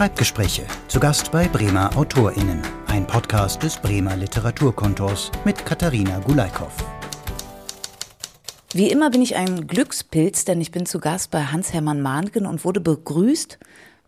Schreibgespräche. 0.00 0.62
Zu 0.88 0.98
Gast 0.98 1.30
bei 1.30 1.46
Bremer 1.46 1.94
AutorInnen. 1.94 2.62
Ein 2.86 3.06
Podcast 3.06 3.62
des 3.62 3.76
Bremer 3.76 4.16
Literaturkontors 4.16 5.30
mit 5.44 5.66
Katharina 5.66 6.20
Gulaikow. 6.20 6.72
Wie 8.72 8.90
immer 8.90 9.10
bin 9.10 9.20
ich 9.20 9.36
ein 9.36 9.66
Glückspilz, 9.66 10.46
denn 10.46 10.58
ich 10.62 10.70
bin 10.70 10.86
zu 10.86 11.00
Gast 11.00 11.30
bei 11.30 11.42
Hans-Hermann 11.44 12.00
Mahnken 12.00 12.46
und 12.46 12.64
wurde 12.64 12.80
begrüßt 12.80 13.58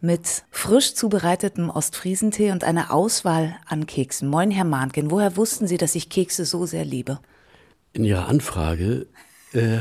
mit 0.00 0.44
frisch 0.50 0.94
zubereitetem 0.94 1.68
Ostfriesentee 1.68 2.52
und 2.52 2.64
einer 2.64 2.90
Auswahl 2.90 3.56
an 3.66 3.84
Keksen. 3.84 4.30
Moin, 4.30 4.50
Herr 4.50 4.64
Mahnken, 4.64 5.10
woher 5.10 5.36
wussten 5.36 5.66
Sie, 5.66 5.76
dass 5.76 5.94
ich 5.94 6.08
Kekse 6.08 6.46
so 6.46 6.64
sehr 6.64 6.86
liebe? 6.86 7.20
In 7.92 8.04
Ihrer 8.04 8.28
Anfrage 8.28 9.08
äh, 9.52 9.76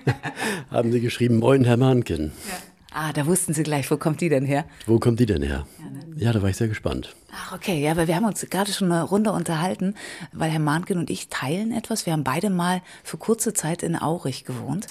haben 0.70 0.92
Sie 0.92 1.00
geschrieben, 1.02 1.40
Moin, 1.40 1.64
Herr 1.64 1.76
Mahnken. 1.76 2.32
Ja. 2.48 2.71
Ah, 2.94 3.12
da 3.12 3.26
wussten 3.26 3.54
Sie 3.54 3.62
gleich, 3.62 3.90
wo 3.90 3.96
kommt 3.96 4.20
die 4.20 4.28
denn 4.28 4.44
her? 4.44 4.66
Wo 4.86 4.98
kommt 4.98 5.18
die 5.18 5.26
denn 5.26 5.42
her? 5.42 5.66
Ja, 5.78 5.90
ne? 5.90 6.00
ja 6.16 6.32
da 6.32 6.42
war 6.42 6.50
ich 6.50 6.56
sehr 6.56 6.68
gespannt. 6.68 7.14
Ach, 7.34 7.52
okay, 7.54 7.82
ja, 7.82 7.92
aber 7.92 8.06
wir 8.06 8.14
haben 8.14 8.26
uns 8.26 8.46
gerade 8.50 8.70
schon 8.70 8.92
eine 8.92 9.02
Runde 9.02 9.32
unterhalten, 9.32 9.94
weil 10.32 10.50
Herr 10.50 10.60
Mahnken 10.60 10.98
und 10.98 11.08
ich 11.08 11.28
teilen 11.28 11.72
etwas. 11.72 12.04
Wir 12.04 12.12
haben 12.12 12.24
beide 12.24 12.50
mal 12.50 12.82
für 13.02 13.16
kurze 13.16 13.54
Zeit 13.54 13.82
in 13.82 13.96
Aurich 13.96 14.44
gewohnt. 14.44 14.88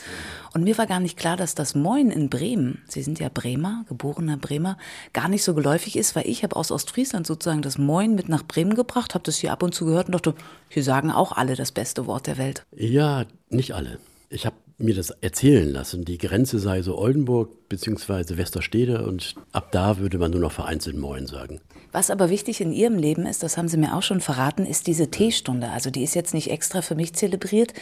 Und 0.55 0.63
mir 0.63 0.75
war 0.79 0.87
gar 0.87 0.99
nicht 0.99 1.15
klar, 1.15 1.37
dass 1.37 1.53
das 1.53 1.75
Moin 1.75 2.09
in 2.09 2.29
Bremen, 2.29 2.81
Sie 2.87 3.03
sind 3.03 3.19
ja 3.19 3.29
Bremer, 3.31 3.85
geborener 3.87 4.37
Bremer, 4.37 4.79
gar 5.13 5.29
nicht 5.29 5.43
so 5.43 5.53
geläufig 5.53 5.95
ist, 5.95 6.15
weil 6.15 6.27
ich 6.27 6.41
habe 6.43 6.55
aus 6.55 6.71
Ostfriesland 6.71 7.27
sozusagen 7.27 7.61
das 7.61 7.77
Moin 7.77 8.15
mit 8.15 8.27
nach 8.27 8.43
Bremen 8.43 8.73
gebracht, 8.73 9.13
habe 9.13 9.23
das 9.23 9.37
hier 9.37 9.51
ab 9.51 9.61
und 9.61 9.75
zu 9.75 9.85
gehört 9.85 10.07
und 10.07 10.13
dachte, 10.13 10.33
hier 10.69 10.83
sagen 10.83 11.11
auch 11.11 11.33
alle 11.33 11.55
das 11.55 11.71
beste 11.71 12.07
Wort 12.07 12.25
der 12.25 12.39
Welt. 12.39 12.65
Ja, 12.75 13.25
nicht 13.49 13.73
alle. 13.75 13.99
Ich 14.29 14.47
habe 14.47 14.55
mir 14.83 14.95
das 14.95 15.09
erzählen 15.09 15.69
lassen. 15.71 16.05
Die 16.05 16.17
Grenze 16.17 16.59
sei 16.59 16.81
so 16.81 16.97
Oldenburg 16.97 17.69
bzw. 17.69 18.37
Westerstede 18.37 19.05
und 19.05 19.35
ab 19.51 19.71
da 19.71 19.97
würde 19.97 20.17
man 20.17 20.31
nur 20.31 20.39
noch 20.39 20.51
vereinzelt 20.51 20.97
Moin 20.97 21.27
sagen. 21.27 21.61
Was 21.91 22.09
aber 22.09 22.29
wichtig 22.29 22.61
in 22.61 22.71
Ihrem 22.71 22.97
Leben 22.97 23.25
ist, 23.25 23.43
das 23.43 23.57
haben 23.57 23.67
Sie 23.67 23.77
mir 23.77 23.95
auch 23.95 24.03
schon 24.03 24.21
verraten, 24.21 24.65
ist 24.65 24.87
diese 24.87 25.11
Teestunde. 25.11 25.69
Also 25.69 25.89
die 25.89 26.03
ist 26.03 26.15
jetzt 26.15 26.33
nicht 26.33 26.49
extra 26.49 26.81
für 26.81 26.95
mich 26.95 27.13
zelebriert. 27.13 27.73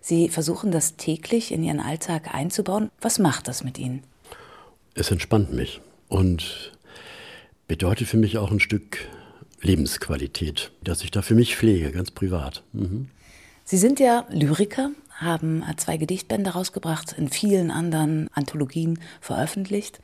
Sie 0.00 0.28
versuchen 0.28 0.70
das 0.70 0.96
täglich 0.96 1.52
in 1.52 1.62
Ihren 1.62 1.80
Alltag 1.80 2.34
einzubauen. 2.34 2.90
Was 3.00 3.18
macht 3.18 3.46
das 3.46 3.64
mit 3.64 3.78
Ihnen? 3.78 4.02
Es 4.94 5.10
entspannt 5.10 5.52
mich 5.52 5.80
und 6.08 6.72
bedeutet 7.66 8.08
für 8.08 8.16
mich 8.16 8.38
auch 8.38 8.50
ein 8.50 8.60
Stück 8.60 8.98
Lebensqualität, 9.60 10.70
dass 10.82 11.02
ich 11.02 11.10
da 11.10 11.22
für 11.22 11.34
mich 11.34 11.56
pflege, 11.56 11.92
ganz 11.92 12.10
privat. 12.10 12.62
Mhm. 12.72 13.08
Sie 13.64 13.76
sind 13.76 14.00
ja 14.00 14.24
Lyriker, 14.30 14.92
haben 15.18 15.64
zwei 15.76 15.96
Gedichtbände 15.96 16.50
rausgebracht, 16.50 17.12
in 17.18 17.28
vielen 17.28 17.70
anderen 17.70 18.28
Anthologien 18.32 19.00
veröffentlicht. 19.20 20.00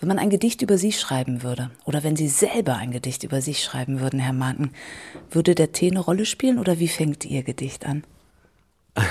Wenn 0.00 0.08
man 0.08 0.18
ein 0.18 0.30
Gedicht 0.30 0.62
über 0.62 0.78
Sie 0.78 0.92
schreiben 0.92 1.42
würde, 1.42 1.70
oder 1.84 2.02
wenn 2.02 2.16
Sie 2.16 2.28
selber 2.28 2.76
ein 2.76 2.90
Gedicht 2.90 3.24
über 3.24 3.40
sich 3.42 3.62
schreiben 3.62 4.00
würden, 4.00 4.18
Herr 4.20 4.32
Marken, 4.32 4.72
würde 5.30 5.54
der 5.54 5.72
Tee 5.72 5.90
eine 5.90 6.00
Rolle 6.00 6.24
spielen 6.24 6.58
oder 6.58 6.78
wie 6.78 6.88
fängt 6.88 7.24
Ihr 7.26 7.42
Gedicht 7.42 7.84
an? 7.86 8.04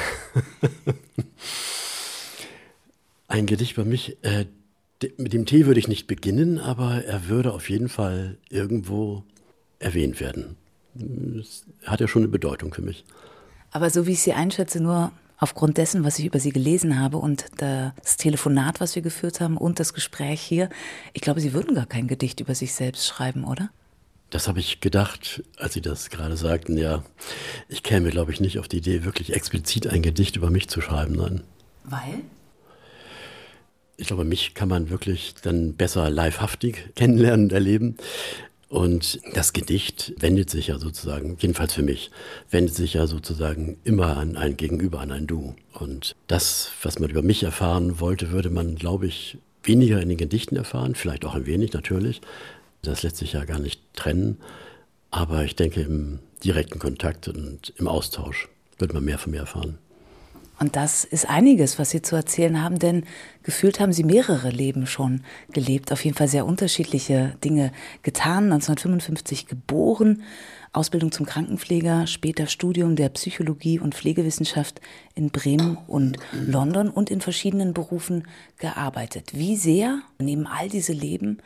ein 3.28 3.46
Gedicht 3.46 3.74
über 3.74 3.86
mich, 3.86 4.18
äh, 4.24 4.46
mit 5.18 5.34
dem 5.34 5.46
Tee 5.46 5.66
würde 5.66 5.80
ich 5.80 5.88
nicht 5.88 6.08
beginnen, 6.08 6.58
aber 6.60 7.04
er 7.04 7.28
würde 7.28 7.54
auf 7.54 7.70
jeden 7.70 7.90
Fall 7.90 8.38
irgendwo 8.50 9.24
erwähnt 9.80 10.20
werden. 10.20 10.56
Das 10.96 11.66
hat 11.86 12.00
ja 12.00 12.08
schon 12.08 12.24
eine 12.24 12.32
Bedeutung 12.32 12.74
für 12.74 12.82
mich. 12.82 13.04
Aber 13.72 13.90
so 13.90 14.08
wie 14.08 14.12
ich 14.12 14.22
Sie 14.22 14.34
einschätze, 14.34 14.82
nur 14.82 15.12
aufgrund 15.44 15.78
dessen, 15.78 16.06
was 16.06 16.20
ich 16.20 16.26
über 16.26 16.40
Sie 16.40 16.52
gelesen 16.52 17.00
habe 17.00 17.18
und 17.18 17.46
das 17.58 18.16
Telefonat, 18.16 18.80
was 18.80 18.96
wir 18.96 19.02
geführt 19.02 19.42
haben 19.42 19.58
und 19.58 19.78
das 19.78 19.94
Gespräch 19.94 20.42
hier, 20.42 20.70
ich 21.12 21.22
glaube, 21.22 21.42
Sie 21.42 21.52
würden 21.52 21.76
gar 21.76 21.86
kein 21.86 22.08
Gedicht 22.08 22.40
über 22.40 22.56
sich 22.56 22.74
selbst 22.74 23.06
schreiben, 23.06 23.44
oder? 23.44 23.70
Das 24.30 24.48
habe 24.48 24.62
ich 24.62 24.80
gedacht, 24.80 25.44
als 25.58 25.74
Sie 25.74 25.82
das 25.82 26.10
gerade 26.10 26.38
sagten, 26.38 26.78
ja. 26.78 27.04
Ich 27.68 27.84
käme, 27.84 28.10
glaube 28.10 28.32
ich, 28.32 28.40
nicht 28.40 28.58
auf 28.58 28.70
die 28.70 28.78
Idee, 28.78 29.04
wirklich 29.04 29.34
explizit 29.34 29.86
ein 29.86 30.02
Gedicht 30.02 30.38
über 30.38 30.50
mich 30.50 30.70
zu 30.70 30.80
schreiben, 30.80 31.14
nein. 31.14 31.44
Weil? 31.84 32.22
Ich 33.98 34.08
glaube, 34.08 34.24
mich 34.24 34.54
kann 34.54 34.70
man 34.70 34.90
wirklich 34.90 35.36
dann 35.44 35.74
besser 35.74 36.10
livehaftig 36.10 36.92
kennenlernen 36.96 37.48
und 37.48 37.52
erleben. 37.52 37.98
Und 38.74 39.20
das 39.36 39.54
Gedicht 39.54 40.16
wendet 40.18 40.50
sich 40.50 40.66
ja 40.66 40.80
sozusagen, 40.80 41.38
jedenfalls 41.40 41.76
für 41.76 41.84
mich, 41.84 42.10
wendet 42.50 42.74
sich 42.74 42.96
ja 42.96 43.06
sozusagen 43.06 43.78
immer 43.84 44.18
an 44.18 44.36
ein 44.36 44.58
Gegenüber, 44.58 45.00
an 45.00 45.12
ein 45.12 45.28
Du. 45.28 45.54
Und 45.74 46.16
das, 46.26 46.72
was 46.82 46.98
man 46.98 47.12
über 47.12 47.22
mich 47.22 47.44
erfahren 47.44 48.00
wollte, 48.00 48.32
würde 48.32 48.50
man, 48.50 48.74
glaube 48.74 49.06
ich, 49.06 49.38
weniger 49.62 50.02
in 50.02 50.10
den 50.10 50.18
Gedichten 50.18 50.56
erfahren, 50.56 50.96
vielleicht 50.96 51.24
auch 51.24 51.36
ein 51.36 51.46
wenig 51.46 51.74
natürlich. 51.74 52.22
Das 52.82 53.04
lässt 53.04 53.18
sich 53.18 53.34
ja 53.34 53.46
gar 53.46 53.60
nicht 53.60 53.80
trennen. 53.94 54.40
Aber 55.12 55.44
ich 55.44 55.56
denke, 55.56 55.82
im 55.82 56.18
direkten 56.44 56.80
Kontakt 56.80 57.28
und 57.28 57.74
im 57.78 57.88
Austausch 57.88 58.50
wird 58.80 58.92
man 58.92 59.06
mehr 59.06 59.20
von 59.20 59.34
mir 59.34 59.42
erfahren. 59.42 59.78
Und 60.64 60.78
das 60.78 61.04
ist 61.04 61.28
einiges, 61.28 61.78
was 61.78 61.90
Sie 61.90 62.02
zu 62.02 62.16
erzählen 62.16 62.64
haben, 62.64 62.80
denn 62.80 63.04
gefühlt 63.44 63.82
haben 63.82 63.92
Sie 63.92 64.06
mehrere 64.06 64.50
Leben 64.50 64.88
schon 64.88 65.26
gelebt, 65.52 65.92
auf 65.92 66.06
jeden 66.06 66.16
Fall 66.16 66.30
sehr 66.30 66.46
unterschiedliche 66.46 67.36
Dinge 67.44 67.74
getan. 68.02 68.46
1955 68.46 69.48
geboren, 69.48 70.24
Ausbildung 70.72 71.12
zum 71.12 71.26
Krankenpfleger, 71.26 72.08
später 72.08 72.48
Studium 72.48 72.96
der 72.96 73.10
Psychologie 73.10 73.78
und 73.78 73.94
Pflegewissenschaft 73.94 74.80
in 75.16 75.32
Bremen 75.32 75.78
und 75.86 76.16
London 76.32 76.90
und 76.90 77.12
in 77.12 77.20
verschiedenen 77.20 77.74
Berufen 77.74 78.26
gearbeitet. 78.58 79.32
Wie 79.34 79.58
sehr 79.58 80.00
nehmen 80.18 80.48
all 80.48 80.70
diese 80.70 80.94
Leben 80.94 81.40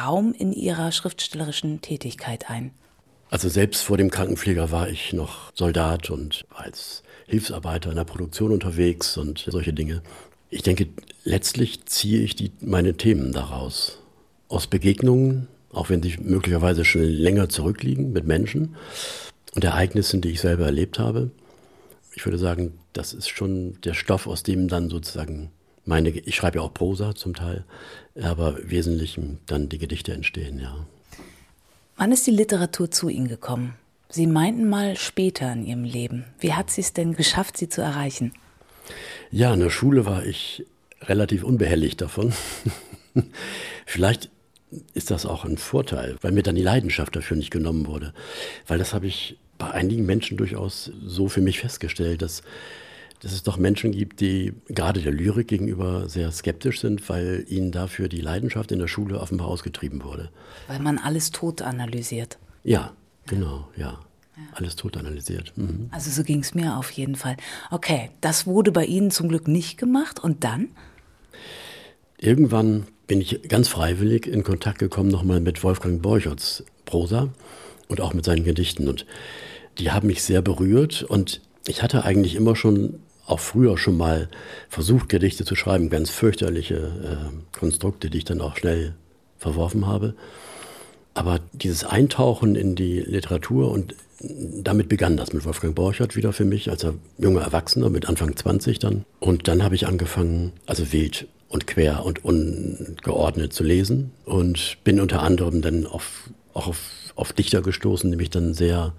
Raum 0.00 0.32
in 0.32 0.54
Ihrer 0.54 0.90
schriftstellerischen 0.90 1.82
Tätigkeit 1.82 2.48
ein? 2.48 2.70
Also 3.28 3.50
selbst 3.50 3.82
vor 3.82 3.98
dem 3.98 4.10
Krankenpfleger 4.10 4.70
war 4.70 4.88
ich 4.88 5.12
noch 5.12 5.52
Soldat 5.54 6.08
und 6.08 6.46
als 6.48 7.02
Hilfsarbeiter 7.26 7.90
in 7.90 7.96
der 7.96 8.04
Produktion 8.04 8.52
unterwegs 8.52 9.16
und 9.16 9.46
solche 9.48 9.72
Dinge. 9.72 10.02
Ich 10.50 10.62
denke, 10.62 10.88
letztlich 11.24 11.84
ziehe 11.86 12.20
ich 12.20 12.36
die, 12.36 12.52
meine 12.60 12.96
Themen 12.96 13.32
daraus. 13.32 13.98
Aus 14.48 14.66
Begegnungen, 14.66 15.48
auch 15.72 15.88
wenn 15.88 16.02
sie 16.02 16.16
möglicherweise 16.20 16.84
schon 16.84 17.02
länger 17.02 17.48
zurückliegen 17.48 18.12
mit 18.12 18.26
Menschen 18.26 18.76
und 19.54 19.64
Ereignissen, 19.64 20.20
die 20.20 20.30
ich 20.30 20.40
selber 20.40 20.66
erlebt 20.66 20.98
habe. 20.98 21.30
Ich 22.14 22.24
würde 22.24 22.38
sagen, 22.38 22.78
das 22.92 23.12
ist 23.12 23.28
schon 23.28 23.80
der 23.82 23.94
Stoff, 23.94 24.26
aus 24.26 24.42
dem 24.42 24.68
dann 24.68 24.88
sozusagen 24.88 25.50
meine, 25.84 26.10
ich 26.10 26.36
schreibe 26.36 26.58
ja 26.58 26.62
auch 26.62 26.72
Prosa 26.72 27.14
zum 27.14 27.34
Teil, 27.34 27.64
aber 28.20 28.58
im 28.58 28.70
Wesentlichen 28.70 29.38
dann 29.46 29.68
die 29.68 29.78
Gedichte 29.78 30.12
entstehen, 30.12 30.58
ja. 30.58 30.86
Wann 31.96 32.12
ist 32.12 32.26
die 32.26 32.32
Literatur 32.32 32.90
zu 32.90 33.08
Ihnen 33.08 33.28
gekommen? 33.28 33.74
Sie 34.08 34.26
meinten 34.26 34.68
mal 34.68 34.96
später 34.96 35.52
in 35.52 35.64
Ihrem 35.64 35.84
Leben. 35.84 36.24
Wie 36.38 36.52
hat 36.52 36.70
sie 36.70 36.82
es 36.82 36.92
denn 36.92 37.14
geschafft, 37.14 37.56
Sie 37.56 37.68
zu 37.68 37.80
erreichen? 37.80 38.32
Ja, 39.30 39.52
in 39.54 39.60
der 39.60 39.70
Schule 39.70 40.06
war 40.06 40.24
ich 40.24 40.64
relativ 41.02 41.42
unbehelligt 41.42 42.00
davon. 42.00 42.32
Vielleicht 43.86 44.30
ist 44.92 45.10
das 45.10 45.26
auch 45.26 45.44
ein 45.44 45.58
Vorteil, 45.58 46.16
weil 46.20 46.32
mir 46.32 46.42
dann 46.42 46.56
die 46.56 46.62
Leidenschaft 46.62 47.14
dafür 47.16 47.36
nicht 47.36 47.50
genommen 47.50 47.86
wurde. 47.86 48.12
Weil 48.66 48.78
das 48.78 48.94
habe 48.94 49.06
ich 49.06 49.38
bei 49.58 49.70
einigen 49.70 50.04
Menschen 50.04 50.36
durchaus 50.36 50.90
so 51.04 51.28
für 51.28 51.40
mich 51.40 51.60
festgestellt, 51.60 52.22
dass, 52.22 52.42
dass 53.20 53.32
es 53.32 53.42
doch 53.42 53.56
Menschen 53.56 53.92
gibt, 53.92 54.20
die 54.20 54.52
gerade 54.68 55.00
der 55.00 55.12
Lyrik 55.12 55.48
gegenüber 55.48 56.08
sehr 56.08 56.30
skeptisch 56.32 56.80
sind, 56.80 57.08
weil 57.08 57.44
ihnen 57.48 57.70
dafür 57.70 58.08
die 58.08 58.20
Leidenschaft 58.20 58.72
in 58.72 58.80
der 58.80 58.88
Schule 58.88 59.20
offenbar 59.20 59.48
ausgetrieben 59.48 60.02
wurde. 60.02 60.30
Weil 60.66 60.80
man 60.80 60.98
alles 60.98 61.30
tot 61.30 61.62
analysiert. 61.62 62.38
Ja, 62.64 62.94
Genau, 63.26 63.68
ja. 63.76 63.98
Ja. 64.36 64.42
Alles 64.54 64.74
tot 64.74 64.96
analysiert. 64.96 65.52
Mhm. 65.56 65.88
Also 65.92 66.10
so 66.10 66.24
ging 66.24 66.40
es 66.40 66.54
mir 66.54 66.76
auf 66.76 66.90
jeden 66.90 67.14
Fall. 67.14 67.36
Okay, 67.70 68.10
das 68.20 68.46
wurde 68.46 68.72
bei 68.72 68.84
Ihnen 68.84 69.10
zum 69.12 69.28
Glück 69.28 69.46
nicht 69.46 69.78
gemacht. 69.78 70.18
Und 70.18 70.42
dann? 70.42 70.70
Irgendwann 72.18 72.86
bin 73.06 73.20
ich 73.20 73.48
ganz 73.48 73.68
freiwillig 73.68 74.26
in 74.26 74.42
Kontakt 74.42 74.78
gekommen 74.78 75.08
nochmal 75.08 75.40
mit 75.40 75.62
Wolfgang 75.62 76.02
Borcherts 76.02 76.64
Prosa 76.84 77.28
und 77.88 78.00
auch 78.00 78.12
mit 78.12 78.24
seinen 78.24 78.44
Gedichten. 78.44 78.88
Und 78.88 79.06
die 79.78 79.92
haben 79.92 80.08
mich 80.08 80.22
sehr 80.22 80.42
berührt. 80.42 81.04
Und 81.04 81.40
ich 81.66 81.82
hatte 81.82 82.04
eigentlich 82.04 82.34
immer 82.34 82.56
schon, 82.56 83.00
auch 83.26 83.40
früher 83.40 83.78
schon 83.78 83.96
mal 83.96 84.28
versucht, 84.68 85.08
Gedichte 85.08 85.44
zu 85.44 85.54
schreiben. 85.54 85.90
Ganz 85.90 86.10
fürchterliche 86.10 86.74
äh, 86.74 87.56
Konstrukte, 87.56 88.10
die 88.10 88.18
ich 88.18 88.24
dann 88.24 88.40
auch 88.40 88.56
schnell 88.56 88.94
verworfen 89.38 89.86
habe. 89.86 90.14
Aber 91.14 91.40
dieses 91.52 91.84
Eintauchen 91.84 92.56
in 92.56 92.74
die 92.74 93.00
Literatur 93.00 93.70
und 93.70 93.94
damit 94.20 94.88
begann 94.88 95.16
das 95.16 95.32
mit 95.32 95.44
Wolfgang 95.44 95.74
Borchert 95.74 96.16
wieder 96.16 96.32
für 96.32 96.44
mich 96.44 96.70
als 96.70 96.86
junger 97.18 97.42
Erwachsener 97.42 97.90
mit 97.90 98.08
Anfang 98.08 98.36
20 98.36 98.78
dann. 98.78 99.04
Und 99.20 99.48
dann 99.48 99.62
habe 99.62 99.74
ich 99.74 99.86
angefangen, 99.86 100.52
also 100.66 100.92
wild 100.92 101.26
und 101.48 101.66
quer 101.66 102.04
und 102.04 102.24
ungeordnet 102.24 103.52
zu 103.52 103.62
lesen 103.62 104.10
und 104.24 104.78
bin 104.82 105.00
unter 105.00 105.22
anderem 105.22 105.62
dann 105.62 105.86
auf, 105.86 106.30
auch 106.52 106.66
auf, 106.68 106.80
auf 107.14 107.32
Dichter 107.32 107.62
gestoßen, 107.62 108.10
die 108.10 108.16
mich 108.16 108.30
dann 108.30 108.54
sehr 108.54 108.92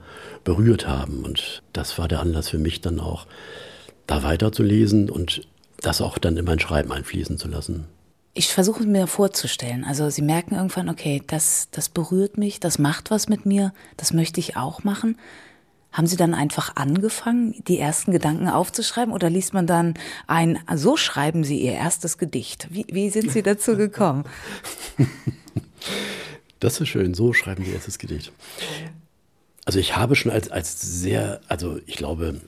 berührt 0.44 0.88
haben. 0.88 1.26
Und 1.26 1.64
das 1.74 1.98
war 1.98 2.08
der 2.08 2.22
Anlass 2.22 2.50
für 2.50 2.60
mich 2.60 2.82
dann 2.82 3.00
auch, 3.00 3.28
da 4.08 4.24
weiterzulesen 4.24 5.10
und 5.10 5.42
das 5.82 6.02
auch 6.02 6.18
dann 6.18 6.38
in 6.38 6.46
mein 6.46 6.60
Schreiben 6.60 6.92
einfließen 6.92 7.38
zu 7.38 7.48
lassen. 7.48 7.86
Ich 8.38 8.50
versuche 8.50 8.84
mir 8.84 9.08
vorzustellen. 9.08 9.86
Also 9.86 10.10
Sie 10.10 10.22
merken 10.22 10.56
irgendwann, 10.56 10.90
okay, 10.90 11.24
das, 11.26 11.70
das 11.72 11.88
berührt 11.88 12.38
mich, 12.38 12.60
das 12.60 12.78
macht 12.78 13.10
was 13.10 13.30
mit 13.30 13.46
mir, 13.46 13.74
das 13.96 14.12
möchte 14.12 14.42
ich 14.42 14.58
auch 14.58 14.84
machen. 14.84 15.18
Haben 15.94 16.06
Sie 16.06 16.18
dann 16.18 16.34
einfach 16.34 16.76
angefangen, 16.76 17.64
die 17.70 17.80
ersten 17.80 18.12
Gedanken 18.12 18.50
aufzuschreiben 18.50 19.14
oder 19.14 19.30
liest 19.30 19.54
man 19.54 19.68
dann 19.68 19.94
ein, 20.28 20.60
so 20.76 20.98
schreiben 20.98 21.46
Sie 21.46 21.62
Ihr 21.62 21.72
erstes 21.72 22.18
Gedicht? 22.18 22.68
Wie, 22.70 22.86
wie 22.90 23.10
sind 23.10 23.32
Sie 23.32 23.42
dazu 23.42 23.78
gekommen? 23.78 24.26
Das 26.60 26.82
ist 26.82 26.90
schön, 26.90 27.14
so 27.14 27.32
schreiben 27.32 27.64
Sie 27.64 27.70
Ihr 27.70 27.76
erstes 27.76 28.00
Gedicht. 28.00 28.34
Also 29.64 29.80
ich 29.80 29.96
habe 29.96 30.18
schon 30.18 30.34
als, 30.34 30.52
als 30.52 30.82
sehr, 30.82 31.40
also 31.48 31.80
ich 31.86 31.96
glaube, 31.96 32.42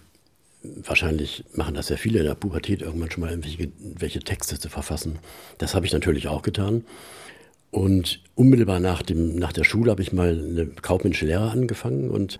wahrscheinlich 0.63 1.43
machen 1.53 1.75
das 1.75 1.89
ja 1.89 1.97
viele 1.97 2.19
in 2.19 2.25
der 2.25 2.35
Pubertät 2.35 2.81
irgendwann 2.81 3.11
schon 3.11 3.21
mal 3.21 3.29
irgendwelche 3.29 3.71
welche 3.79 4.19
Texte 4.19 4.59
zu 4.59 4.69
verfassen. 4.69 5.19
Das 5.57 5.75
habe 5.75 5.85
ich 5.85 5.93
natürlich 5.93 6.27
auch 6.27 6.41
getan. 6.41 6.83
Und 7.69 8.21
unmittelbar 8.35 8.79
nach, 8.79 9.01
dem, 9.01 9.35
nach 9.35 9.51
der 9.51 9.63
Schule 9.65 9.91
habe 9.91 10.01
ich 10.01 10.13
mal 10.13 10.29
eine 10.29 10.67
kaufmännische 10.67 11.25
Lehre 11.25 11.51
angefangen 11.51 12.09
und 12.09 12.39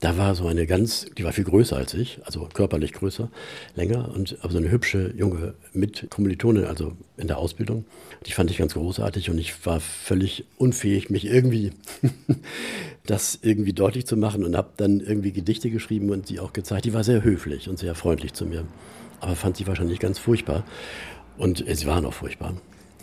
da 0.00 0.16
war 0.16 0.34
so 0.34 0.46
eine 0.46 0.66
ganz, 0.66 1.06
die 1.18 1.24
war 1.24 1.32
viel 1.32 1.44
größer 1.44 1.76
als 1.76 1.92
ich, 1.92 2.20
also 2.24 2.48
körperlich 2.52 2.94
größer, 2.94 3.30
länger 3.76 4.10
und 4.14 4.38
aber 4.40 4.50
so 4.50 4.58
eine 4.58 4.70
hübsche 4.70 5.12
junge 5.14 5.54
Mitkommilitone, 5.74 6.68
also 6.68 6.92
in 7.18 7.28
der 7.28 7.36
Ausbildung. 7.36 7.84
Die 8.26 8.32
fand 8.32 8.50
ich 8.50 8.56
ganz 8.56 8.72
großartig 8.72 9.28
und 9.28 9.38
ich 9.38 9.66
war 9.66 9.78
völlig 9.80 10.46
unfähig, 10.56 11.10
mich 11.10 11.26
irgendwie 11.26 11.72
das 13.06 13.38
irgendwie 13.42 13.74
deutlich 13.74 14.06
zu 14.06 14.16
machen 14.16 14.44
und 14.44 14.56
habe 14.56 14.70
dann 14.78 15.00
irgendwie 15.00 15.32
Gedichte 15.32 15.70
geschrieben 15.70 16.10
und 16.10 16.26
sie 16.26 16.40
auch 16.40 16.54
gezeigt. 16.54 16.86
Die 16.86 16.94
war 16.94 17.04
sehr 17.04 17.22
höflich 17.22 17.68
und 17.68 17.78
sehr 17.78 17.94
freundlich 17.94 18.32
zu 18.32 18.46
mir, 18.46 18.64
aber 19.20 19.36
fand 19.36 19.58
sie 19.58 19.66
wahrscheinlich 19.66 20.00
ganz 20.00 20.18
furchtbar 20.18 20.64
und 21.36 21.66
äh, 21.68 21.74
sie 21.74 21.86
waren 21.86 22.06
auch 22.06 22.14
furchtbar. 22.14 22.54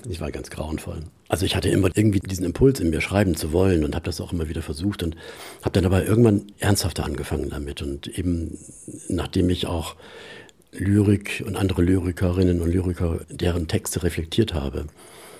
Ich 0.09 0.21
war 0.21 0.31
ganz 0.31 0.50
grauenvoll. 0.50 1.04
Also 1.27 1.45
ich 1.45 1.56
hatte 1.56 1.69
immer 1.69 1.89
irgendwie 1.94 2.19
diesen 2.19 2.45
Impuls 2.45 2.80
in 2.80 2.89
mir 2.89 3.01
schreiben 3.01 3.36
zu 3.36 3.51
wollen 3.51 3.83
und 3.83 3.94
habe 3.95 4.06
das 4.06 4.21
auch 4.21 4.31
immer 4.31 4.48
wieder 4.48 4.62
versucht 4.62 5.04
und 5.04 5.15
habe 5.62 5.74
dann 5.74 5.86
aber 5.86 6.06
irgendwann 6.06 6.44
ernsthafter 6.59 7.04
angefangen 7.04 7.50
damit 7.50 7.81
und 7.81 8.07
eben 8.07 8.57
nachdem 9.09 9.50
ich 9.50 9.68
auch 9.68 9.95
Lyrik 10.71 11.44
und 11.45 11.56
andere 11.56 11.81
Lyrikerinnen 11.81 12.62
und 12.62 12.71
Lyriker 12.71 13.19
deren 13.30 13.68
Texte 13.68 14.04
reflektiert 14.04 14.54
habe, 14.54 14.86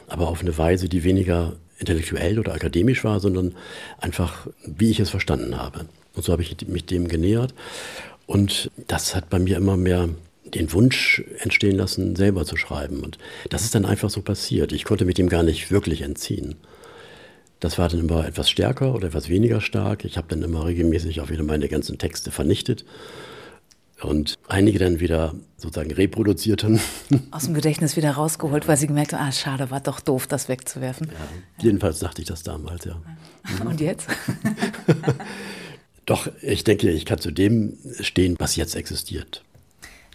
aber 0.08 0.28
auf 0.28 0.42
eine 0.42 0.58
Weise, 0.58 0.90
die 0.90 1.04
weniger 1.04 1.54
intellektuell 1.80 2.40
oder 2.40 2.54
akademisch 2.54 3.04
war, 3.04 3.20
sondern 3.20 3.56
einfach, 4.00 4.48
wie 4.66 4.90
ich 4.90 5.00
es 5.00 5.10
verstanden 5.10 5.58
habe. 5.58 5.86
Und 6.16 6.26
so 6.26 6.32
habe 6.32 6.42
ich 6.42 6.68
mich 6.68 6.86
dem 6.86 7.08
genähert 7.08 7.54
und 8.26 8.72
das 8.88 9.16
hat 9.16 9.30
bei 9.30 9.40
mir 9.40 9.58
immer 9.58 9.78
mehr 9.78 10.10
den 10.52 10.72
Wunsch 10.74 11.24
entstehen 11.40 11.76
lassen, 11.76 12.16
selber 12.16 12.46
zu 12.46 12.58
schreiben. 12.58 13.02
Und 13.02 13.18
das 13.50 13.64
ist 13.64 13.76
dann 13.76 13.86
einfach 13.86 14.10
so 14.10 14.22
passiert. 14.22 14.72
Ich 14.72 14.84
konnte 14.84 15.06
mich 15.06 15.16
dem 15.16 15.30
gar 15.30 15.44
nicht 15.44 15.72
wirklich 15.72 16.02
entziehen. 16.02 16.56
Das 17.60 17.78
war 17.78 17.90
dann 17.90 18.02
immer 18.02 18.26
etwas 18.26 18.50
stärker 18.50 18.94
oder 18.94 19.08
etwas 19.08 19.30
weniger 19.30 19.62
stark. 19.62 20.06
Ich 20.06 20.18
habe 20.18 20.28
dann 20.30 20.44
immer 20.44 20.66
regelmäßig 20.66 21.22
auch 21.22 21.30
wieder 21.30 21.44
meine 21.44 21.68
ganzen 21.68 21.98
Texte 21.98 22.32
vernichtet 22.32 22.86
und 24.02 24.38
einige 24.48 24.78
dann 24.78 25.00
wieder 25.00 25.34
sozusagen 25.58 25.92
reproduziert 25.92 26.64
dann. 26.64 26.80
Aus 27.32 27.46
dem 27.46 27.56
Gedächtnis 27.56 27.96
wieder 27.96 28.12
rausgeholt, 28.12 28.68
weil 28.68 28.78
sie 28.78 28.88
gemerkt 28.88 29.14
haben, 29.14 29.28
ah, 29.28 29.32
schade, 29.32 29.72
war 29.72 29.80
doch 29.80 30.00
doof, 30.00 30.28
das 30.28 30.50
wegzuwerfen. 30.50 31.08
Ja, 31.08 31.64
jedenfalls 31.64 32.00
dachte 32.00 32.22
ich 32.22 32.28
das 32.28 32.44
damals, 32.44 32.86
ja. 32.86 33.02
Und 33.66 33.82
jetzt? 33.82 34.08
Doch, 36.06 36.30
ich 36.42 36.64
denke, 36.64 36.90
ich 36.90 37.06
kann 37.06 37.20
zu 37.20 37.32
dem 37.32 37.78
stehen, 38.00 38.36
was 38.40 38.56
jetzt 38.56 38.76
existiert. 38.76 39.44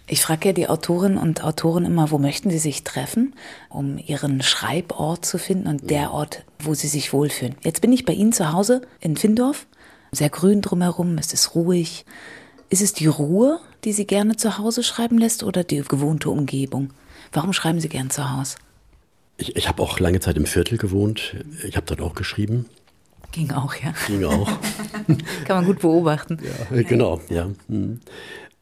Ich 0.05 0.21
frage 0.21 0.49
ja 0.49 0.53
die 0.53 0.67
Autorinnen 0.67 1.17
und 1.17 1.43
Autoren 1.43 1.85
immer, 1.85 2.11
wo 2.11 2.17
möchten 2.17 2.49
sie 2.49 2.59
sich 2.59 2.83
treffen, 2.83 3.33
um 3.69 3.97
ihren 3.97 4.41
Schreibort 4.41 5.25
zu 5.25 5.37
finden 5.37 5.67
und 5.67 5.89
der 5.89 6.11
Ort, 6.11 6.43
wo 6.59 6.73
sie 6.73 6.89
sich 6.89 7.13
wohlfühlen. 7.13 7.55
Jetzt 7.63 7.81
bin 7.81 7.93
ich 7.93 8.03
bei 8.03 8.13
Ihnen 8.13 8.33
zu 8.33 8.51
Hause 8.51 8.81
in 8.99 9.15
Findorf, 9.15 9.65
sehr 10.11 10.29
grün 10.29 10.61
drumherum, 10.61 11.17
es 11.17 11.33
ist 11.33 11.55
ruhig. 11.55 12.05
Ist 12.69 12.81
es 12.81 12.93
die 12.93 13.07
Ruhe, 13.07 13.59
die 13.85 13.93
Sie 13.93 14.05
gerne 14.05 14.35
zu 14.35 14.57
Hause 14.57 14.83
schreiben 14.83 15.17
lässt 15.17 15.43
oder 15.43 15.63
die 15.63 15.81
gewohnte 15.81 16.29
Umgebung? 16.29 16.91
Warum 17.31 17.53
schreiben 17.53 17.79
Sie 17.79 17.89
gern 17.89 18.09
zu 18.09 18.35
Hause? 18.35 18.57
Ich, 19.37 19.55
ich 19.55 19.67
habe 19.67 19.81
auch 19.81 19.99
lange 19.99 20.19
Zeit 20.19 20.37
im 20.37 20.45
Viertel 20.45 20.77
gewohnt. 20.77 21.35
Ich 21.65 21.75
habe 21.77 21.85
dort 21.85 22.01
auch 22.01 22.13
geschrieben. 22.13 22.65
Ging 23.31 23.51
auch, 23.51 23.73
ja. 23.75 23.93
Ging 24.05 24.23
auch. 24.25 24.47
Kann 25.45 25.57
man 25.57 25.65
gut 25.65 25.79
beobachten. 25.79 26.37
Ja, 26.71 26.81
genau, 26.83 27.19
ja. 27.29 27.49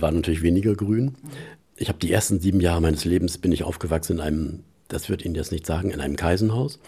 War 0.01 0.11
natürlich 0.11 0.41
weniger 0.41 0.75
grün. 0.75 1.15
Ich 1.75 1.87
habe 1.89 1.99
die 1.99 2.11
ersten 2.11 2.39
sieben 2.39 2.59
Jahre 2.59 2.81
meines 2.81 3.05
Lebens 3.05 3.37
bin 3.37 3.51
ich 3.51 3.63
aufgewachsen 3.63 4.13
in 4.13 4.19
einem, 4.19 4.59
das 4.87 5.09
wird 5.09 5.23
Ihnen 5.23 5.35
jetzt 5.35 5.51
nicht 5.51 5.65
sagen, 5.65 5.91
in 5.91 5.99
einem 6.01 6.15
Kaisenhaus. 6.15 6.79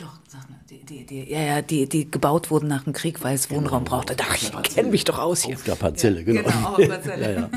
Doch, 0.00 0.18
sag 0.28 0.48
mal. 0.50 0.56
Die, 0.70 0.84
die, 0.84 1.06
die, 1.06 1.30
ja, 1.30 1.40
ja, 1.40 1.62
die, 1.62 1.88
die 1.88 2.10
gebaut 2.10 2.50
wurden 2.50 2.68
nach 2.68 2.84
dem 2.84 2.92
Krieg, 2.92 3.22
weil 3.22 3.34
es 3.34 3.50
Wohnraum 3.50 3.84
genau. 3.84 3.96
brauchte. 3.96 4.16
Ach, 4.20 4.36
ich 4.36 4.52
kenne 4.74 4.90
mich 4.90 5.04
doch 5.04 5.18
aus 5.18 5.42
hier. 5.44 5.54
Auf 5.54 5.64
der 5.64 5.74
Parzelle, 5.74 6.18
ja, 6.18 6.24
genau. 6.24 6.42
Genau, 6.42 6.68
auf 6.68 6.88
Parzelle. 6.88 7.22
ja, 7.34 7.40
ja. 7.40 7.50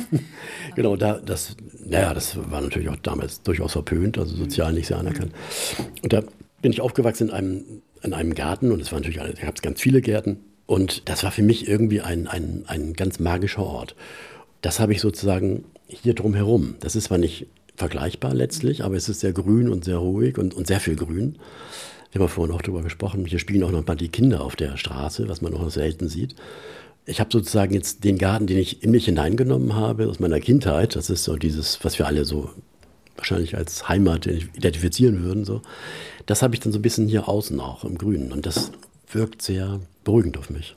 genau, 0.75 0.95
da, 0.95 1.19
das, 1.19 1.55
naja, 1.85 2.13
das 2.13 2.37
war 2.51 2.61
natürlich 2.61 2.89
auch 2.89 2.97
damals 2.97 3.41
durchaus 3.41 3.73
verpönt, 3.73 4.17
also 4.17 4.35
sozial 4.35 4.73
nicht 4.73 4.87
sehr 4.87 4.97
anerkannt. 4.97 5.33
Und 6.01 6.13
da 6.13 6.23
bin 6.61 6.71
ich 6.71 6.81
aufgewachsen 6.81 7.29
in 7.29 7.33
einem, 7.33 7.63
in 8.01 8.13
einem 8.13 8.35
Garten 8.35 8.71
und 8.71 8.81
es 8.81 8.91
waren 8.91 9.01
natürlich, 9.01 9.37
ich 9.39 9.45
habe 9.45 9.61
ganz 9.61 9.81
viele 9.81 10.01
Gärten. 10.01 10.39
Und 10.65 11.09
das 11.09 11.23
war 11.23 11.31
für 11.31 11.41
mich 11.41 11.67
irgendwie 11.67 12.01
ein, 12.01 12.27
ein, 12.27 12.63
ein 12.67 12.93
ganz 12.93 13.19
magischer 13.19 13.63
Ort. 13.63 13.95
Das 14.61 14.79
habe 14.79 14.93
ich 14.93 15.01
sozusagen 15.01 15.65
hier 15.87 16.13
drumherum. 16.13 16.75
Das 16.79 16.95
ist 16.95 17.05
zwar 17.05 17.17
nicht 17.17 17.47
vergleichbar 17.75 18.33
letztlich, 18.33 18.83
aber 18.83 18.95
es 18.95 19.09
ist 19.09 19.21
sehr 19.21 19.33
grün 19.33 19.69
und 19.69 19.85
sehr 19.85 19.97
ruhig 19.97 20.37
und, 20.37 20.53
und 20.53 20.67
sehr 20.67 20.79
viel 20.79 20.95
Grün. 20.95 21.37
Wir 22.11 22.21
haben 22.21 22.29
vorhin 22.29 22.53
auch 22.53 22.61
darüber 22.61 22.81
gesprochen. 22.81 23.25
Hier 23.25 23.39
spielen 23.39 23.63
auch 23.63 23.71
noch 23.71 23.85
mal 23.85 23.95
die 23.95 24.09
Kinder 24.09 24.41
auf 24.41 24.55
der 24.55 24.77
Straße, 24.77 25.29
was 25.29 25.41
man 25.41 25.53
noch 25.53 25.69
selten 25.69 26.09
sieht. 26.09 26.35
Ich 27.05 27.19
habe 27.19 27.29
sozusagen 27.31 27.73
jetzt 27.73 28.03
den 28.03 28.17
Garten, 28.17 28.47
den 28.47 28.57
ich 28.57 28.83
in 28.83 28.91
mich 28.91 29.05
hineingenommen 29.05 29.75
habe 29.75 30.07
aus 30.09 30.19
meiner 30.19 30.39
Kindheit. 30.39 30.95
Das 30.95 31.09
ist 31.09 31.23
so 31.23 31.37
dieses, 31.37 31.83
was 31.83 31.97
wir 31.97 32.07
alle 32.07 32.25
so 32.25 32.49
wahrscheinlich 33.15 33.57
als 33.57 33.87
Heimat 33.87 34.27
identifizieren 34.27 35.23
würden. 35.23 35.45
So. 35.45 35.61
Das 36.25 36.41
habe 36.41 36.55
ich 36.55 36.59
dann 36.59 36.71
so 36.71 36.79
ein 36.79 36.83
bisschen 36.83 37.07
hier 37.07 37.27
außen 37.27 37.59
auch 37.59 37.83
im 37.83 37.97
Grünen. 37.97 38.31
Und 38.31 38.45
das 38.45 38.71
wirkt 39.11 39.41
sehr 39.41 39.79
beruhigend 40.03 40.37
auf 40.37 40.49
mich. 40.49 40.75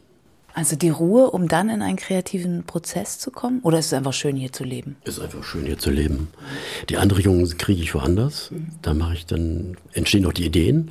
Also 0.55 0.77
die 0.77 0.91
Ruhe, 0.91 1.31
um 1.31 1.49
dann 1.49 1.71
in 1.71 1.83
einen 1.83 1.97
kreativen 1.97 2.65
Prozess 2.65 3.19
zu 3.19 3.31
kommen? 3.31 3.61
Oder 3.63 3.79
ist 3.79 3.87
es 3.87 3.93
einfach 3.95 4.13
schön, 4.13 4.37
hier 4.37 4.53
zu 4.53 4.65
leben? 4.65 4.97
Es 5.05 5.17
ist 5.17 5.25
einfach 5.25 5.45
schön, 5.45 5.65
hier 5.65 5.79
zu 5.79 5.91
leben. 5.91 6.29
Die 6.91 6.99
Anregungen 6.99 7.47
kriege 7.57 7.81
ich 7.81 7.95
woanders. 7.95 8.51
Da 8.83 8.93
mache 8.93 9.15
ich 9.15 9.27
dann, 9.27 9.77
entstehen 9.93 10.27
auch 10.27 10.33
die 10.33 10.45
Ideen. 10.45 10.91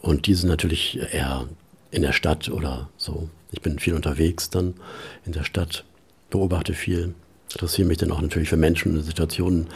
Und 0.00 0.26
die 0.26 0.34
sind 0.34 0.48
natürlich 0.48 0.98
eher 1.12 1.46
in 1.90 2.02
der 2.02 2.12
Stadt 2.12 2.48
oder 2.48 2.88
so. 2.96 3.28
Ich 3.50 3.60
bin 3.60 3.78
viel 3.78 3.94
unterwegs 3.94 4.50
dann 4.50 4.74
in 5.24 5.32
der 5.32 5.44
Stadt, 5.44 5.84
beobachte 6.30 6.74
viel, 6.74 7.14
interessiere 7.52 7.88
mich 7.88 7.98
dann 7.98 8.10
auch 8.12 8.20
natürlich 8.20 8.48
für 8.48 8.56
Menschen 8.56 8.96
und 8.96 9.02
Situationen, 9.02 9.68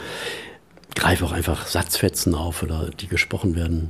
greife 0.95 1.25
auch 1.25 1.31
einfach 1.31 1.67
Satzfetzen 1.67 2.35
auf 2.35 2.63
oder 2.63 2.89
die 2.99 3.07
gesprochen 3.07 3.55
werden. 3.55 3.89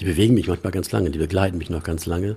Die 0.00 0.04
bewegen 0.04 0.34
mich 0.34 0.48
manchmal 0.48 0.72
ganz 0.72 0.92
lange, 0.92 1.10
die 1.10 1.18
begleiten 1.18 1.58
mich 1.58 1.70
noch 1.70 1.82
ganz 1.82 2.06
lange. 2.06 2.36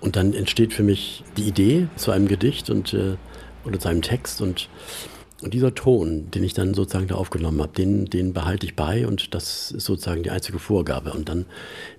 Und 0.00 0.16
dann 0.16 0.32
entsteht 0.32 0.72
für 0.72 0.82
mich 0.82 1.24
die 1.36 1.42
Idee 1.42 1.88
zu 1.96 2.10
einem 2.10 2.26
Gedicht 2.26 2.70
und, 2.70 2.94
äh, 2.94 3.16
oder 3.64 3.78
zu 3.78 3.88
einem 3.88 4.02
Text 4.02 4.40
und, 4.40 4.68
und 5.42 5.54
dieser 5.54 5.74
Ton, 5.74 6.30
den 6.30 6.42
ich 6.42 6.54
dann 6.54 6.74
sozusagen 6.74 7.08
da 7.08 7.14
aufgenommen 7.14 7.60
habe, 7.60 7.72
den, 7.72 8.06
den 8.06 8.32
behalte 8.32 8.66
ich 8.66 8.76
bei 8.76 9.06
und 9.06 9.34
das 9.34 9.70
ist 9.70 9.84
sozusagen 9.84 10.22
die 10.22 10.30
einzige 10.30 10.58
Vorgabe. 10.58 11.12
Und 11.12 11.28
dann 11.28 11.44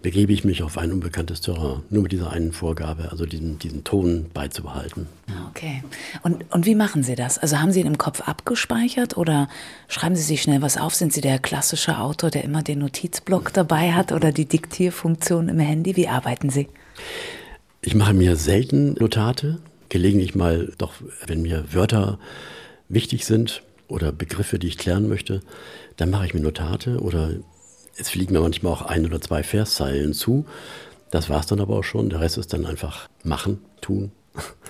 begebe 0.02 0.34
ich 0.34 0.44
mich 0.44 0.64
auf 0.64 0.80
ein 0.80 0.92
unbekanntes 0.92 1.42
Terrain, 1.42 1.82
nur 1.90 2.04
mit 2.04 2.12
dieser 2.12 2.32
einen 2.32 2.54
Vorgabe, 2.54 3.12
also 3.12 3.28
diesen, 3.28 3.60
diesen 3.60 3.84
Ton 3.84 4.28
beizubehalten. 4.34 5.08
Ah, 5.30 5.48
okay. 5.50 5.84
Und, 6.24 6.44
und 6.52 6.66
wie 6.66 6.76
machen 6.76 7.04
Sie 7.04 7.16
das? 7.16 7.38
Also 7.38 7.60
haben 7.60 7.72
Sie 7.72 7.82
ihn 7.82 7.88
im 7.88 8.00
Kopf 8.00 8.22
abgespeichert 8.22 9.16
oder 9.16 9.48
schreiben 9.88 10.16
Sie 10.16 10.24
sich 10.24 10.42
schnell 10.42 10.64
was 10.64 10.78
auf? 10.78 10.96
Sind 10.96 11.14
Sie 11.14 11.22
der 11.22 11.38
klassische 11.38 12.00
Autor, 12.00 12.32
der 12.32 12.44
immer 12.44 12.64
den 12.64 12.80
Notizblock 12.80 13.54
dabei 13.54 13.94
hat 13.94 14.12
oder 14.12 14.32
die 14.32 14.46
Diktierfunktion 14.46 15.50
im 15.50 15.60
Handy? 15.60 15.96
Wie 15.96 16.08
arbeiten 16.08 16.50
Sie? 16.50 16.68
Ich 17.84 17.96
mache 17.96 18.14
mir 18.14 18.36
selten 18.36 18.94
Notate, 18.94 19.58
gelegentlich 19.90 20.36
mal 20.36 20.72
doch, 20.78 20.94
wenn 21.26 21.42
mir 21.42 21.74
Wörter 21.74 22.20
wichtig 22.90 23.26
sind 23.26 23.64
oder 23.88 24.12
Begriffe, 24.12 24.60
die 24.60 24.68
ich 24.68 24.78
klären 24.78 25.10
möchte, 25.10 25.42
dann 25.98 26.12
mache 26.12 26.28
ich 26.28 26.36
mir 26.36 26.42
Notate 26.42 27.00
oder 27.00 27.32
es 27.98 28.12
fliegen 28.12 28.34
mir 28.34 28.42
manchmal 28.42 28.72
auch 28.72 28.84
ein 28.84 29.04
oder 29.08 29.20
zwei 29.20 29.42
Verszeilen 29.42 30.14
zu. 30.14 30.46
Das 31.10 31.28
war 31.28 31.40
es 31.40 31.48
dann 31.48 31.60
aber 31.60 31.76
auch 31.76 31.84
schon. 31.84 32.12
Der 32.12 32.22
Rest 32.22 32.38
ist 32.38 32.54
dann 32.54 32.68
einfach 32.68 33.10
machen, 33.24 33.60
tun. 33.82 34.12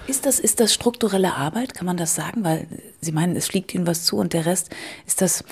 Ist 0.08 0.26
das, 0.26 0.40
ist 0.40 0.62
das 0.62 0.74
strukturelle 0.74 1.36
Arbeit? 1.36 1.74
Kann 1.74 1.86
man 1.86 1.98
das 1.98 2.16
sagen? 2.16 2.46
Weil 2.46 2.66
Sie 3.02 3.12
meinen, 3.12 3.36
es 3.36 3.48
fliegt 3.48 3.76
Ihnen 3.76 3.88
was 3.88 4.06
zu 4.06 4.18
und 4.18 4.32
der 4.32 4.46
Rest, 4.46 4.70
ist 5.06 5.22
das, 5.22 5.44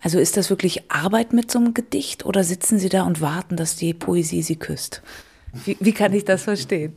also 0.00 0.18
ist 0.18 0.38
das 0.38 0.48
wirklich 0.48 0.90
Arbeit 0.90 1.34
mit 1.34 1.50
so 1.50 1.58
einem 1.58 1.74
Gedicht 1.74 2.24
oder 2.24 2.42
sitzen 2.42 2.78
Sie 2.78 2.88
da 2.88 3.02
und 3.02 3.20
warten, 3.20 3.56
dass 3.56 3.76
die 3.76 3.92
Poesie 3.92 4.42
Sie 4.42 4.56
küsst? 4.56 5.02
Wie, 5.64 5.76
wie 5.80 5.92
kann 5.92 6.12
ich 6.12 6.24
das 6.24 6.42
verstehen? 6.42 6.94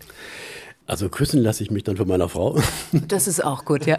Also 0.86 1.10
küssen 1.10 1.42
lasse 1.42 1.64
ich 1.64 1.70
mich 1.70 1.84
dann 1.84 1.98
von 1.98 2.08
meiner 2.08 2.30
Frau. 2.30 2.60
Das 3.08 3.28
ist 3.28 3.44
auch 3.44 3.64
gut, 3.66 3.86
ja. 3.86 3.98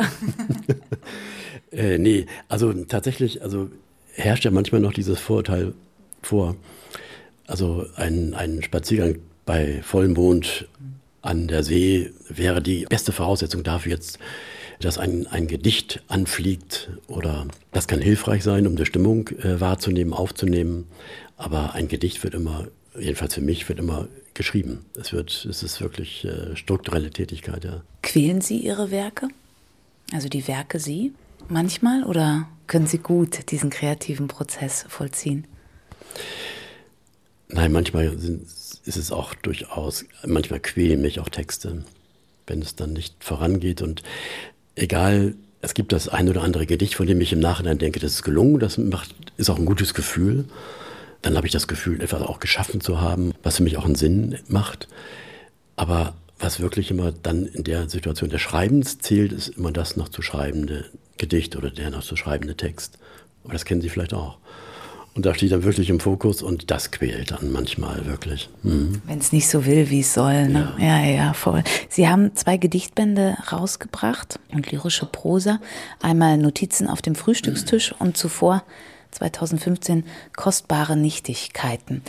äh, 1.73 1.99
nee, 1.99 2.27
also 2.49 2.73
tatsächlich, 2.73 3.43
also 3.43 3.71
herrscht 4.15 4.45
ja 4.45 4.51
manchmal 4.51 4.81
noch 4.81 4.93
dieses 4.93 5.21
Vorurteil 5.21 5.73
vor, 6.23 6.57
Also 7.47 7.87
ein, 7.97 8.35
ein 8.35 8.63
Spaziergang 8.63 9.17
bei 9.47 9.81
Vollmond 9.83 10.69
an 11.23 11.49
der 11.49 11.63
See 11.63 12.13
wäre 12.29 12.63
die 12.63 12.87
beste 12.87 13.13
Voraussetzung 13.13 13.63
dafür 13.63 13.93
jetzt, 13.93 14.19
dass 14.81 14.99
ein, 14.99 15.27
ein 15.27 15.47
Gedicht 15.47 16.03
anfliegt 16.09 16.91
oder 17.07 17.47
das 17.73 17.87
kann 17.87 18.01
hilfreich 18.01 18.43
sein, 18.43 18.67
um 18.67 18.77
die 18.77 18.87
Stimmung 18.87 19.29
äh, 19.29 19.61
wahrzunehmen, 19.61 20.13
aufzunehmen. 20.13 20.87
Aber 21.37 21.75
ein 21.75 21.89
Gedicht 21.89 22.23
wird 22.25 22.35
immer, 22.35 22.69
jedenfalls 22.99 23.35
für 23.35 23.41
mich, 23.41 23.69
wird 23.69 23.79
immer 23.79 24.09
geschrieben. 24.35 24.85
Es, 24.99 25.13
wird, 25.13 25.47
es 25.49 25.63
ist 25.63 25.81
wirklich 25.81 26.25
äh, 26.25 26.57
strukturelle 26.57 27.11
Tätigkeit. 27.11 27.65
Ja. 27.65 27.83
Quälen 28.03 28.41
Sie 28.41 28.59
Ihre 28.59 28.91
Werke? 28.91 29.29
Also 30.13 30.29
die 30.29 30.49
Werke 30.49 30.81
Sie 30.81 31.13
manchmal 31.49 32.05
oder 32.05 32.49
können 32.67 32.87
Sie 32.87 32.99
gut 32.99 33.51
diesen 33.51 33.71
kreativen 33.71 34.29
Prozess 34.29 34.85
vollziehen? 34.89 35.47
Nein, 37.49 37.73
manchmal 37.73 38.17
sind, 38.19 38.43
ist 38.85 38.97
es 38.97 39.11
auch 39.11 39.35
durchaus, 39.35 40.05
manchmal 40.25 40.61
quälen 40.61 41.01
mich 41.01 41.21
auch 41.21 41.29
Texte, 41.29 41.85
wenn 42.47 42.63
es 42.63 42.77
dann 42.77 42.93
nicht 42.93 43.23
vorangeht. 43.25 43.83
Und 43.83 44.03
egal, 44.77 45.35
es 45.61 45.75
gibt 45.75 45.93
das 45.93 46.09
ein 46.09 46.29
oder 46.29 46.43
andere 46.43 46.67
Gedicht, 46.67 46.95
von 46.95 47.07
dem 47.07 47.21
ich 47.21 47.33
im 47.33 47.41
Nachhinein 47.41 47.79
denke, 47.79 48.01
das 48.01 48.13
ist 48.13 48.23
gelungen, 48.23 48.61
das 48.61 48.79
macht, 48.79 49.15
ist 49.37 49.51
auch 49.51 49.59
ein 49.59 49.67
gutes 49.67 49.95
Gefühl. 49.95 50.45
Dann 51.23 51.37
habe 51.37 51.47
ich 51.47 51.53
das 51.53 51.69
Gefühl, 51.69 52.01
etwas 52.01 52.23
auch 52.23 52.41
geschaffen 52.41 52.81
zu 52.81 53.01
haben, 53.01 53.33
was 53.43 53.59
für 53.59 53.63
mich 53.63 53.77
auch 53.77 53.85
einen 53.85 53.95
Sinn 53.95 54.39
macht. 54.49 54.89
Aber 55.77 56.15
was 56.39 56.61
wirklich 56.61 56.91
immer 56.91 57.13
dann 57.13 57.47
in 57.47 57.65
der 57.65 57.89
Situation 57.89 58.31
des 58.31 58.41
Schreibens 58.41 58.99
zählt, 58.99 59.33
ist 59.33 59.49
immer 59.49 59.73
das 59.73 59.97
noch 59.97 60.09
zu 60.09 60.23
schreibende 60.23 60.87
Gedicht 61.19 61.57
oder 61.57 61.71
der 61.71 61.91
noch 61.91 62.03
zu 62.03 62.17
schreibende 62.17 62.57
Text. 62.57 62.99
Aber 63.45 63.53
das 63.53 63.65
kennen 63.65 63.83
Sie 63.83 63.91
vielleicht 63.91 64.15
auch. 64.15 64.39
Und 65.15 65.27
da 65.27 65.35
steht 65.35 65.51
er 65.51 65.65
wirklich 65.65 65.91
im 65.91 65.99
Fokus 65.99 66.41
und 66.41 66.71
das 66.71 66.93
quält 66.93 67.33
dann 67.33 67.51
manchmal 67.51 68.07
wirklich. 68.07 68.49
Mhm. 68.63 69.03
Wenn 69.07 69.19
es 69.19 69.33
nicht 69.33 69.49
so 69.49 69.67
will, 69.67 69.91
wie 69.91 70.01
es 70.01 70.15
soll. 70.15 70.49
Ne? 70.49 70.73
Ja. 70.79 71.05
ja, 71.05 71.05
ja, 71.05 71.33
voll. 71.33 71.65
Sie 71.89 72.09
haben 72.09 72.35
zwei 72.37 72.57
Gedichtbände 72.57 73.37
rausgebracht 73.51 74.39
und 74.53 74.71
lyrische 74.71 75.07
Prosa. 75.07 75.61
Einmal 76.01 76.39
Notizen 76.39 76.87
auf 76.87 77.03
dem 77.03 77.17
Frühstückstisch 77.17 77.93
mhm. 77.93 78.07
und 78.07 78.17
zuvor 78.17 78.63
2015 79.11 80.05
Kostbare 80.37 80.97
Nichtigkeiten. 80.97 82.03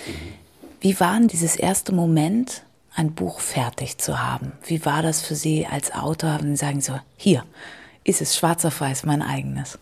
Wie 0.79 0.99
war 0.99 1.17
denn 1.17 1.27
dieses 1.27 1.55
erste 1.55 1.91
Moment, 1.91 2.63
ein 2.95 3.13
Buch 3.13 3.39
fertig 3.39 3.97
zu 3.97 4.21
haben? 4.21 4.51
Wie 4.65 4.85
war 4.85 5.01
das 5.01 5.21
für 5.21 5.35
Sie 5.35 5.65
als 5.65 5.93
Autor, 5.93 6.39
wenn 6.41 6.55
Sie 6.55 6.65
sagen 6.65 6.81
so, 6.81 6.99
hier 7.15 7.45
ist 8.03 8.21
es 8.21 8.35
schwarz 8.35 8.65
auf 8.65 8.81
weiß, 8.81 9.05
mein 9.05 9.21
eigenes? 9.21 9.77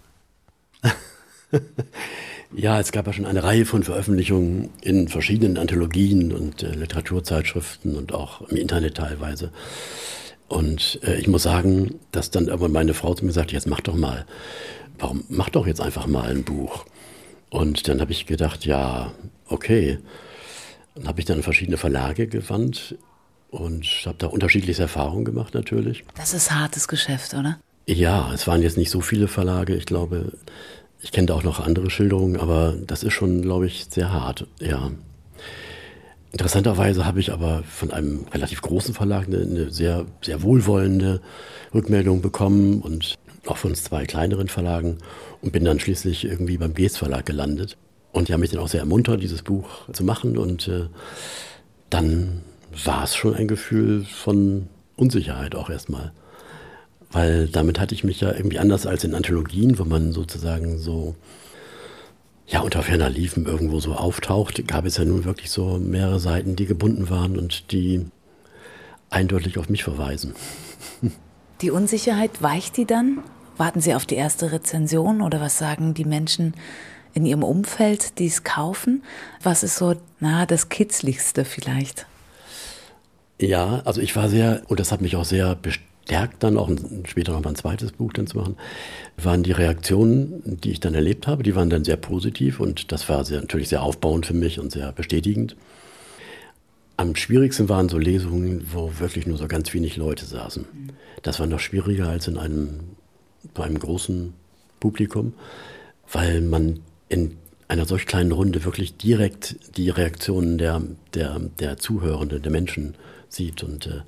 Ja, 2.56 2.80
es 2.80 2.92
gab 2.92 3.06
ja 3.06 3.14
schon 3.14 3.28
eine 3.28 3.44
Reihe 3.44 3.66
von 3.66 3.84
Veröffentlichungen 3.84 4.70
in 4.82 5.08
verschiedenen 5.08 5.58
Anthologien 5.60 6.34
und 6.34 6.64
äh, 6.64 6.72
Literaturzeitschriften 6.72 7.96
und 7.96 8.12
auch 8.12 8.42
im 8.50 8.58
Internet 8.58 8.98
teilweise. 8.98 9.52
Und 10.48 11.00
äh, 11.04 11.20
ich 11.20 11.28
muss 11.28 11.44
sagen, 11.44 12.00
dass 12.12 12.32
dann 12.32 12.48
irgendwann 12.48 12.72
meine 12.72 12.96
Frau 12.96 13.14
zu 13.14 13.24
mir 13.24 13.34
sagte, 13.34 13.54
jetzt 13.54 13.68
mach 13.68 13.82
doch 13.82 13.96
mal, 13.96 14.26
warum 14.98 15.24
mach 15.30 15.50
doch 15.50 15.68
jetzt 15.68 15.80
einfach 15.80 16.08
mal 16.08 16.32
ein 16.32 16.44
Buch? 16.44 16.86
Und 17.50 17.88
dann 17.88 18.02
habe 18.02 18.12
ich 18.12 18.26
gedacht, 18.26 18.66
ja, 18.66 19.12
okay. 19.48 20.00
Dann 20.96 21.08
habe 21.08 21.20
ich 21.20 21.26
dann 21.26 21.44
verschiedene 21.44 21.78
Verlage 21.78 22.28
gewandt 22.28 22.96
und 23.52 23.86
habe 24.06 24.18
da 24.18 24.28
unterschiedliche 24.28 24.84
Erfahrungen 24.84 25.26
gemacht 25.26 25.54
natürlich. 25.54 26.04
Das 26.16 26.34
ist 26.34 26.52
hartes 26.52 26.88
Geschäft, 26.88 27.34
oder? 27.34 27.60
Ja, 27.88 28.32
es 28.34 28.46
waren 28.48 28.62
jetzt 28.62 28.78
nicht 28.78 28.92
so 28.92 29.02
viele 29.02 29.28
Verlage. 29.28 29.76
Ich 29.76 29.86
glaube, 29.86 30.34
ich 31.02 31.12
kenne 31.12 31.28
da 31.28 31.34
auch 31.34 31.44
noch 31.44 31.60
andere 31.60 31.90
Schilderungen, 31.90 32.38
aber 32.40 32.76
das 32.86 33.04
ist 33.04 33.14
schon, 33.14 33.42
glaube 33.42 33.66
ich, 33.66 33.88
sehr 33.90 34.12
hart, 34.12 34.46
ja. 34.60 34.92
Interessanterweise 36.32 37.06
habe 37.06 37.20
ich 37.20 37.32
aber 37.32 37.64
von 37.64 37.92
einem 37.92 38.26
relativ 38.32 38.62
großen 38.62 38.94
Verlag 38.94 39.26
eine, 39.26 39.40
eine, 39.40 39.72
sehr, 39.72 40.06
sehr 40.22 40.44
wohlwollende 40.44 41.22
Rückmeldung 41.74 42.22
bekommen 42.22 42.82
und 42.82 43.16
auch 43.50 43.58
von 43.58 43.76
zwei 43.76 44.06
kleineren 44.06 44.48
Verlagen 44.48 44.98
und 45.42 45.52
bin 45.52 45.66
dann 45.66 45.80
schließlich 45.80 46.26
irgendwie 46.26 46.58
beim 46.58 46.74
Gees 46.74 46.98
Verlag 46.98 47.26
gelandet. 47.26 47.78
Und 48.12 48.28
die 48.28 48.34
haben 48.34 48.42
mich 48.42 48.52
dann 48.52 48.60
auch 48.60 48.68
sehr 48.68 48.80
ermuntert, 48.80 49.22
dieses 49.22 49.44
Buch 49.44 49.70
zu 49.92 50.04
machen. 50.04 50.38
Und 50.38 50.68
äh, 50.68 50.88
dann 51.90 52.42
war 52.84 53.04
es 53.04 53.16
schon 53.16 53.36
ein 53.36 53.48
Gefühl 53.48 54.04
von 54.04 54.68
Unsicherheit 54.96 55.56
auch 55.56 55.70
erstmal 55.70 56.12
weil 57.12 57.48
damit 57.48 57.80
hatte 57.80 57.96
ich 57.96 58.04
mich 58.04 58.22
ja 58.22 58.32
irgendwie 58.32 58.60
anders 58.60 58.86
als 58.86 59.04
in 59.04 59.16
Anthologien, 59.16 59.80
wo 59.80 59.84
man 59.84 60.12
sozusagen 60.12 60.78
so 60.78 61.16
ja 62.48 62.62
unter 62.62 62.84
ferner 62.84 63.10
Liefen 63.10 63.46
irgendwo 63.46 63.80
so 63.80 63.94
auftaucht, 63.94 64.68
gab 64.68 64.86
es 64.86 64.98
ja 64.98 65.06
nun 65.06 65.26
wirklich 65.26 65.52
so 65.52 65.78
mehrere 65.78 66.20
Seiten, 66.20 66.56
die 66.56 66.66
gebunden 66.66 67.10
waren 67.10 67.38
und 67.38 67.72
die 67.72 68.06
eindeutig 69.10 69.58
auf 69.58 69.70
mich 69.70 69.84
verweisen. 69.84 70.36
Die 71.62 71.72
Unsicherheit 71.72 72.42
weicht 72.42 72.78
die 72.78 72.86
dann? 72.86 73.20
Warten 73.60 73.82
Sie 73.82 73.94
auf 73.94 74.06
die 74.06 74.16
erste 74.16 74.54
Rezension 74.54 75.22
oder 75.22 75.42
was 75.42 75.58
sagen 75.58 75.94
die 75.94 76.06
Menschen 76.06 76.54
in 77.14 77.26
Ihrem 77.26 77.44
Umfeld, 77.44 78.18
die 78.18 78.28
es 78.28 78.46
kaufen? 78.46 79.04
Was 79.44 79.64
ist 79.64 79.76
so, 79.76 79.96
na, 80.22 80.46
das 80.46 80.70
Kitzligste 80.70 81.44
vielleicht? 81.44 82.06
Ja, 83.38 83.82
also 83.84 84.00
ich 84.00 84.16
war 84.16 84.30
sehr, 84.30 84.62
und 84.70 84.80
das 84.80 84.94
hat 84.94 85.02
mich 85.02 85.18
auch 85.18 85.26
sehr 85.26 85.56
bestärkt, 85.56 86.42
dann 86.42 86.58
auch 86.58 86.70
später 87.04 87.34
noch 87.34 87.44
mal 87.44 87.50
ein 87.50 87.56
zweites 87.58 87.92
Buch 87.92 88.14
dann 88.14 88.28
zu 88.28 88.38
machen, 88.38 88.56
waren 89.18 89.44
die 89.44 89.52
Reaktionen, 89.52 90.42
die 90.46 90.72
ich 90.72 90.80
dann 90.80 90.94
erlebt 90.94 91.28
habe, 91.28 91.44
die 91.44 91.54
waren 91.54 91.70
dann 91.70 91.84
sehr 91.84 91.98
positiv 91.98 92.62
und 92.62 92.94
das 92.94 93.10
war 93.10 93.26
sehr, 93.26 93.42
natürlich 93.42 93.68
sehr 93.68 93.84
aufbauend 93.84 94.26
für 94.26 94.34
mich 94.34 94.62
und 94.62 94.72
sehr 94.72 94.94
bestätigend. 94.94 95.58
Am 96.96 97.14
schwierigsten 97.14 97.68
waren 97.68 97.90
so 97.90 97.98
Lesungen, 97.98 98.68
wo 98.72 99.00
wirklich 99.00 99.28
nur 99.28 99.38
so 99.38 99.50
ganz 99.50 99.74
wenig 99.74 99.98
Leute 99.98 100.26
saßen. 100.26 100.66
Das 101.24 101.42
war 101.42 101.48
noch 101.48 101.60
schwieriger 101.60 102.08
als 102.08 102.28
in 102.30 102.38
einem, 102.38 102.80
bei 103.54 103.64
einem 103.64 103.80
großen 103.80 104.34
Publikum, 104.80 105.34
weil 106.12 106.42
man 106.42 106.80
in 107.10 107.38
einer 107.68 107.86
solch 107.86 108.06
kleinen 108.06 108.32
Runde 108.32 108.64
wirklich 108.66 108.98
direkt 108.98 109.56
die 109.78 109.90
Reaktionen 109.90 110.58
der, 110.58 110.82
der, 111.14 111.40
der 111.60 111.78
Zuhörenden, 111.78 112.42
der 112.42 112.52
Menschen 112.52 112.96
sieht. 113.30 113.64
Und 113.64 113.88
äh, 113.88 114.02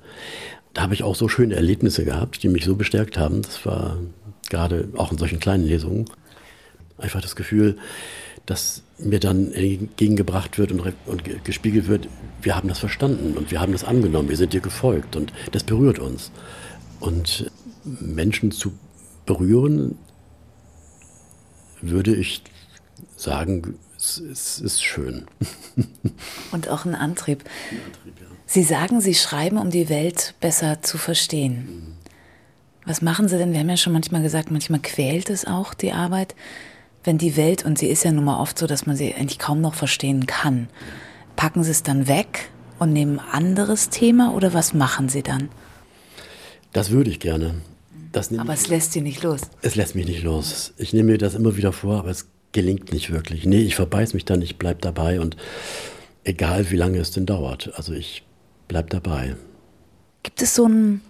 da 0.74 0.82
habe 0.82 0.94
ich 0.94 1.02
auch 1.02 1.14
so 1.14 1.28
schöne 1.28 1.54
Erlebnisse 1.54 2.04
gehabt, 2.04 2.42
die 2.42 2.48
mich 2.48 2.64
so 2.64 2.74
bestärkt 2.74 3.18
haben. 3.18 3.42
Das 3.42 3.64
war 3.64 3.98
gerade 4.50 4.88
auch 4.96 5.12
in 5.12 5.18
solchen 5.18 5.38
kleinen 5.38 5.64
Lesungen 5.64 6.06
einfach 6.98 7.20
das 7.20 7.36
Gefühl, 7.36 7.78
dass 8.46 8.82
mir 8.98 9.20
dann 9.20 9.52
entgegengebracht 9.52 10.58
wird 10.58 10.72
und, 10.72 10.82
und, 11.06 11.44
gespiegelt 11.44 11.88
wird, 11.88 12.08
wir 12.40 12.56
haben 12.56 12.68
das 12.68 12.78
verstanden 12.78 13.36
und 13.36 13.50
wir 13.50 13.60
haben 13.60 13.72
das 13.72 13.84
angenommen, 13.84 14.28
wir 14.28 14.36
sind 14.36 14.52
dir 14.52 14.60
gefolgt 14.60 15.16
und 15.16 15.32
das 15.52 15.64
berührt 15.64 15.98
uns. 15.98 16.32
Und 17.00 17.50
Menschen 17.84 18.50
zu 18.50 18.72
berühren, 19.26 19.98
würde 21.80 22.14
ich 22.14 22.42
sagen, 23.16 23.78
es, 23.96 24.18
es 24.18 24.60
ist 24.60 24.82
schön. 24.82 25.26
Und 26.52 26.68
auch 26.68 26.84
ein 26.84 26.94
Antrieb. 26.94 27.44
Ein 27.70 27.78
Antrieb 27.86 28.20
ja. 28.20 28.26
Sie 28.46 28.62
sagen, 28.62 29.00
Sie 29.00 29.14
schreiben, 29.14 29.58
um 29.58 29.70
die 29.70 29.88
Welt 29.88 30.34
besser 30.40 30.82
zu 30.82 30.98
verstehen. 30.98 31.96
Was 32.84 33.00
machen 33.00 33.28
Sie 33.28 33.38
denn? 33.38 33.52
Wir 33.52 33.60
haben 33.60 33.70
ja 33.70 33.76
schon 33.76 33.92
manchmal 33.92 34.22
gesagt, 34.22 34.50
manchmal 34.50 34.80
quält 34.80 35.30
es 35.30 35.46
auch 35.46 35.72
die 35.72 35.92
Arbeit, 35.92 36.34
wenn 37.04 37.18
die 37.18 37.36
Welt, 37.36 37.64
und 37.64 37.78
sie 37.78 37.88
ist 37.88 38.04
ja 38.04 38.12
nun 38.12 38.24
mal 38.24 38.40
oft 38.40 38.58
so, 38.58 38.66
dass 38.66 38.86
man 38.86 38.96
sie 38.96 39.14
eigentlich 39.14 39.38
kaum 39.38 39.60
noch 39.60 39.74
verstehen 39.74 40.26
kann. 40.26 40.68
Packen 41.34 41.64
Sie 41.64 41.70
es 41.70 41.82
dann 41.82 42.06
weg 42.06 42.50
und 42.78 42.92
nehmen 42.92 43.18
ein 43.18 43.28
anderes 43.32 43.90
Thema 43.90 44.34
oder 44.34 44.52
was 44.52 44.74
machen 44.74 45.08
Sie 45.08 45.22
dann? 45.22 45.48
Das 46.72 46.90
würde 46.90 47.10
ich 47.10 47.20
gerne. 47.20 47.54
Aber 48.16 48.52
es 48.52 48.68
lässt 48.68 48.92
Sie 48.92 49.00
nicht 49.00 49.22
los. 49.22 49.42
Es 49.62 49.74
lässt 49.74 49.94
mich 49.94 50.06
nicht 50.06 50.22
los. 50.22 50.72
Ich 50.76 50.92
nehme 50.92 51.12
mir 51.12 51.18
das 51.18 51.34
immer 51.34 51.56
wieder 51.56 51.72
vor, 51.72 51.98
aber 51.98 52.10
es 52.10 52.28
gelingt 52.52 52.92
nicht 52.92 53.10
wirklich. 53.10 53.46
Nee, 53.46 53.62
ich 53.62 53.74
verbeiß 53.74 54.14
mich 54.14 54.24
dann, 54.24 54.42
ich 54.42 54.58
bleibe 54.58 54.80
dabei 54.80 55.20
und 55.20 55.36
egal 56.24 56.70
wie 56.70 56.76
lange 56.76 56.98
es 56.98 57.10
denn 57.10 57.26
dauert. 57.26 57.72
Also 57.74 57.92
ich 57.92 58.24
bleib 58.68 58.90
dabei. 58.90 59.36
Gibt 60.22 60.42
es 60.42 60.54
so 60.54 60.66
ein, 60.66 61.00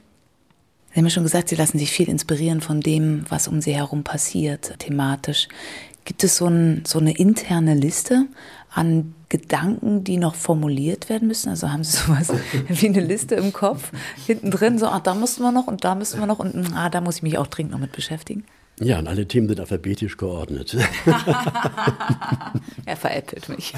Sie 0.90 0.98
haben 0.98 1.06
ja 1.06 1.10
schon 1.10 1.22
gesagt, 1.22 1.48
Sie 1.48 1.56
lassen 1.56 1.78
sich 1.78 1.90
viel 1.90 2.08
inspirieren 2.08 2.60
von 2.60 2.80
dem, 2.80 3.24
was 3.28 3.48
um 3.48 3.60
Sie 3.60 3.74
herum 3.74 4.04
passiert, 4.04 4.78
thematisch. 4.78 5.48
Gibt 6.04 6.24
es 6.24 6.36
so, 6.36 6.46
ein, 6.46 6.82
so 6.86 6.98
eine 6.98 7.16
interne 7.16 7.74
Liste 7.74 8.26
an 8.70 9.14
Gedanken, 9.32 10.04
die 10.04 10.18
noch 10.18 10.34
formuliert 10.34 11.08
werden 11.08 11.26
müssen? 11.26 11.48
Also 11.48 11.72
haben 11.72 11.84
Sie 11.84 11.96
sowas 11.96 12.30
wie 12.68 12.86
eine 12.86 13.00
Liste 13.00 13.34
im 13.34 13.54
Kopf, 13.54 13.90
hinten 14.26 14.50
drin, 14.50 14.78
so, 14.78 14.86
ah, 14.86 15.00
da 15.00 15.14
müssen 15.14 15.42
wir 15.42 15.52
noch 15.52 15.66
und 15.66 15.84
da 15.84 15.94
müssen 15.94 16.20
wir 16.20 16.26
noch 16.26 16.38
und 16.38 16.54
ah, 16.74 16.90
da 16.90 17.00
muss 17.00 17.16
ich 17.16 17.22
mich 17.22 17.38
auch 17.38 17.46
dringend 17.46 17.72
noch 17.72 17.78
mit 17.78 17.92
beschäftigen? 17.92 18.44
Ja, 18.78 18.98
und 18.98 19.08
alle 19.08 19.26
Themen 19.26 19.48
sind 19.48 19.58
alphabetisch 19.58 20.18
geordnet. 20.18 20.76
er 22.84 22.96
veräppelt 22.96 23.48
mich. 23.48 23.72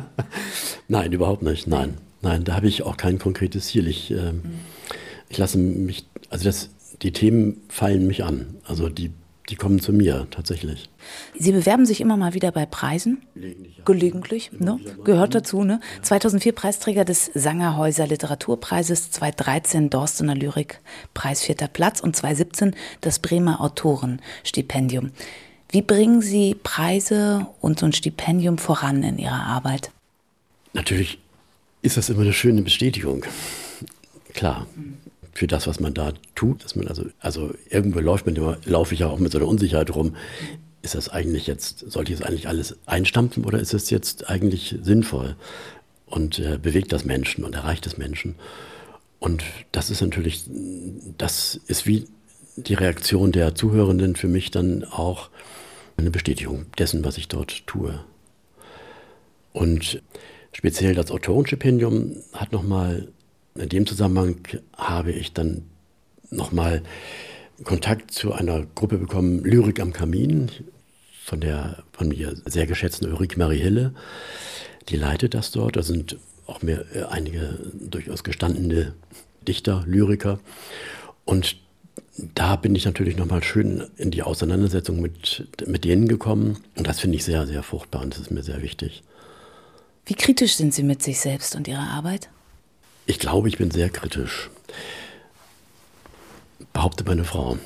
Nein, 0.88 1.12
überhaupt 1.12 1.42
nicht. 1.42 1.66
Nein. 1.66 1.98
Nein, 2.22 2.44
da 2.44 2.54
habe 2.54 2.68
ich 2.68 2.82
auch 2.82 2.96
kein 2.96 3.18
konkretes 3.18 3.66
Ziel. 3.66 3.86
Ich, 3.86 4.10
äh, 4.10 4.32
ich 5.28 5.36
lasse 5.36 5.58
mich, 5.58 6.06
also 6.30 6.44
das, 6.44 6.70
die 7.02 7.12
Themen 7.12 7.60
fallen 7.68 8.06
mich 8.06 8.24
an. 8.24 8.56
Also 8.64 8.88
die, 8.88 9.12
die 9.50 9.56
kommen 9.56 9.80
zu 9.80 9.92
mir 9.92 10.28
tatsächlich. 10.30 10.88
Sie 11.38 11.50
bewerben 11.50 11.84
sich 11.84 12.00
immer 12.00 12.16
mal 12.16 12.34
wieder 12.34 12.52
bei 12.52 12.66
Preisen. 12.66 13.22
Gelegentlich. 13.34 13.84
Gelegentlich, 13.84 14.52
ne? 14.52 14.78
Gehört 15.04 15.34
dazu, 15.34 15.64
ne? 15.64 15.80
Ja. 15.96 16.02
2004 16.02 16.52
Preisträger 16.52 17.04
des 17.04 17.30
Sangerhäuser 17.34 18.06
Literaturpreises, 18.06 19.10
2013 19.10 19.90
Dorstener 19.90 20.36
Lyrikpreis 20.36 21.42
vierter 21.42 21.68
Platz 21.68 22.00
und 22.00 22.14
2017 22.14 22.76
das 23.00 23.18
Bremer 23.18 23.60
Autorenstipendium. 23.60 25.10
Wie 25.70 25.82
bringen 25.82 26.22
Sie 26.22 26.54
Preise 26.54 27.46
und 27.60 27.80
so 27.80 27.86
ein 27.86 27.92
Stipendium 27.92 28.58
voran 28.58 29.02
in 29.02 29.18
Ihrer 29.18 29.42
Arbeit? 29.42 29.90
Natürlich 30.72 31.18
ist 31.82 31.96
das 31.96 32.08
immer 32.08 32.22
eine 32.22 32.32
schöne 32.32 32.62
Bestätigung. 32.62 33.24
Klar. 34.32 34.66
Mhm 34.76 35.09
für 35.32 35.46
das, 35.46 35.66
was 35.66 35.80
man 35.80 35.94
da 35.94 36.12
tut. 36.34 36.64
Dass 36.64 36.76
man 36.76 36.88
also, 36.88 37.04
also 37.20 37.52
irgendwo 37.68 38.00
läuft 38.00 38.26
man 38.26 38.36
immer, 38.36 38.58
laufe 38.64 38.94
ich 38.94 39.00
ja 39.00 39.08
auch 39.08 39.18
mit 39.18 39.32
so 39.32 39.38
einer 39.38 39.48
Unsicherheit 39.48 39.94
rum. 39.94 40.16
Ist 40.82 40.94
das 40.94 41.08
eigentlich 41.08 41.46
jetzt, 41.46 41.90
sollte 41.90 42.12
ich 42.12 42.18
das 42.18 42.26
eigentlich 42.26 42.48
alles 42.48 42.78
einstampfen 42.86 43.44
oder 43.44 43.58
ist 43.58 43.74
es 43.74 43.90
jetzt 43.90 44.30
eigentlich 44.30 44.76
sinnvoll 44.82 45.36
und 46.06 46.38
äh, 46.38 46.58
bewegt 46.60 46.92
das 46.92 47.04
Menschen 47.04 47.44
und 47.44 47.54
erreicht 47.54 47.84
das 47.84 47.98
Menschen? 47.98 48.36
Und 49.18 49.44
das 49.72 49.90
ist 49.90 50.00
natürlich, 50.00 50.44
das 51.18 51.60
ist 51.66 51.86
wie 51.86 52.06
die 52.56 52.74
Reaktion 52.74 53.32
der 53.32 53.54
Zuhörenden 53.54 54.16
für 54.16 54.28
mich 54.28 54.50
dann 54.50 54.84
auch 54.84 55.28
eine 55.96 56.10
Bestätigung 56.10 56.66
dessen, 56.78 57.04
was 57.04 57.18
ich 57.18 57.28
dort 57.28 57.66
tue. 57.66 58.00
Und 59.52 60.02
speziell 60.52 60.94
das 60.94 61.10
Autorenstipendium 61.10 62.16
hat 62.32 62.52
nochmal 62.52 63.08
in 63.54 63.68
dem 63.68 63.86
Zusammenhang 63.86 64.36
habe 64.76 65.12
ich 65.12 65.32
dann 65.32 65.62
nochmal 66.30 66.82
Kontakt 67.64 68.12
zu 68.12 68.32
einer 68.32 68.64
Gruppe 68.74 68.98
bekommen, 68.98 69.44
Lyrik 69.44 69.80
am 69.80 69.92
Kamin, 69.92 70.50
von 71.24 71.40
der 71.40 71.82
von 71.92 72.08
mir 72.08 72.34
sehr 72.46 72.66
geschätzten 72.66 73.08
Ulrike 73.08 73.38
Marie 73.38 73.58
Hille. 73.58 73.94
Die 74.88 74.96
leitet 74.96 75.34
das 75.34 75.50
dort. 75.50 75.76
Da 75.76 75.82
sind 75.82 76.16
auch 76.46 76.62
mehr, 76.62 76.84
äh, 76.94 77.04
einige 77.04 77.58
durchaus 77.78 78.24
gestandene 78.24 78.94
Dichter, 79.46 79.84
Lyriker. 79.86 80.40
Und 81.24 81.56
da 82.34 82.56
bin 82.56 82.74
ich 82.74 82.84
natürlich 82.84 83.16
nochmal 83.16 83.42
schön 83.42 83.84
in 83.96 84.10
die 84.10 84.22
Auseinandersetzung 84.22 85.00
mit, 85.00 85.46
mit 85.66 85.84
denen 85.84 86.08
gekommen. 86.08 86.58
Und 86.76 86.86
das 86.86 87.00
finde 87.00 87.16
ich 87.16 87.24
sehr, 87.24 87.46
sehr 87.46 87.62
fruchtbar 87.62 88.02
und 88.02 88.14
das 88.14 88.22
ist 88.22 88.30
mir 88.30 88.42
sehr 88.42 88.62
wichtig. 88.62 89.02
Wie 90.06 90.14
kritisch 90.14 90.56
sind 90.56 90.74
Sie 90.74 90.82
mit 90.82 91.02
sich 91.02 91.20
selbst 91.20 91.54
und 91.54 91.68
Ihrer 91.68 91.88
Arbeit? 91.88 92.28
Ich 93.10 93.18
glaube, 93.18 93.48
ich 93.48 93.58
bin 93.58 93.72
sehr 93.72 93.90
kritisch. 93.90 94.50
Behaupte 96.72 97.02
meine 97.02 97.24
Frau. 97.24 97.58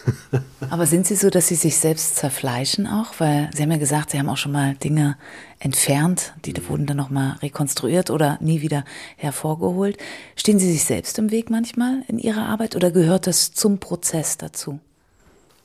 Aber 0.70 0.86
sind 0.86 1.06
Sie 1.06 1.16
so, 1.16 1.28
dass 1.28 1.48
Sie 1.48 1.54
sich 1.54 1.76
selbst 1.76 2.16
zerfleischen 2.16 2.86
auch? 2.86 3.12
Weil 3.18 3.50
Sie 3.54 3.62
haben 3.62 3.70
ja 3.70 3.76
gesagt, 3.76 4.08
Sie 4.08 4.18
haben 4.18 4.30
auch 4.30 4.38
schon 4.38 4.52
mal 4.52 4.76
Dinge 4.76 5.18
entfernt, 5.58 6.32
die 6.46 6.54
wurden 6.66 6.86
dann 6.86 6.96
nochmal 6.96 7.36
rekonstruiert 7.42 8.08
oder 8.08 8.38
nie 8.40 8.62
wieder 8.62 8.86
hervorgeholt. 9.18 9.98
Stehen 10.34 10.58
Sie 10.58 10.72
sich 10.72 10.84
selbst 10.84 11.18
im 11.18 11.30
Weg 11.30 11.50
manchmal 11.50 12.02
in 12.08 12.18
Ihrer 12.18 12.46
Arbeit 12.46 12.74
oder 12.74 12.90
gehört 12.90 13.26
das 13.26 13.52
zum 13.52 13.80
Prozess 13.80 14.38
dazu? 14.38 14.80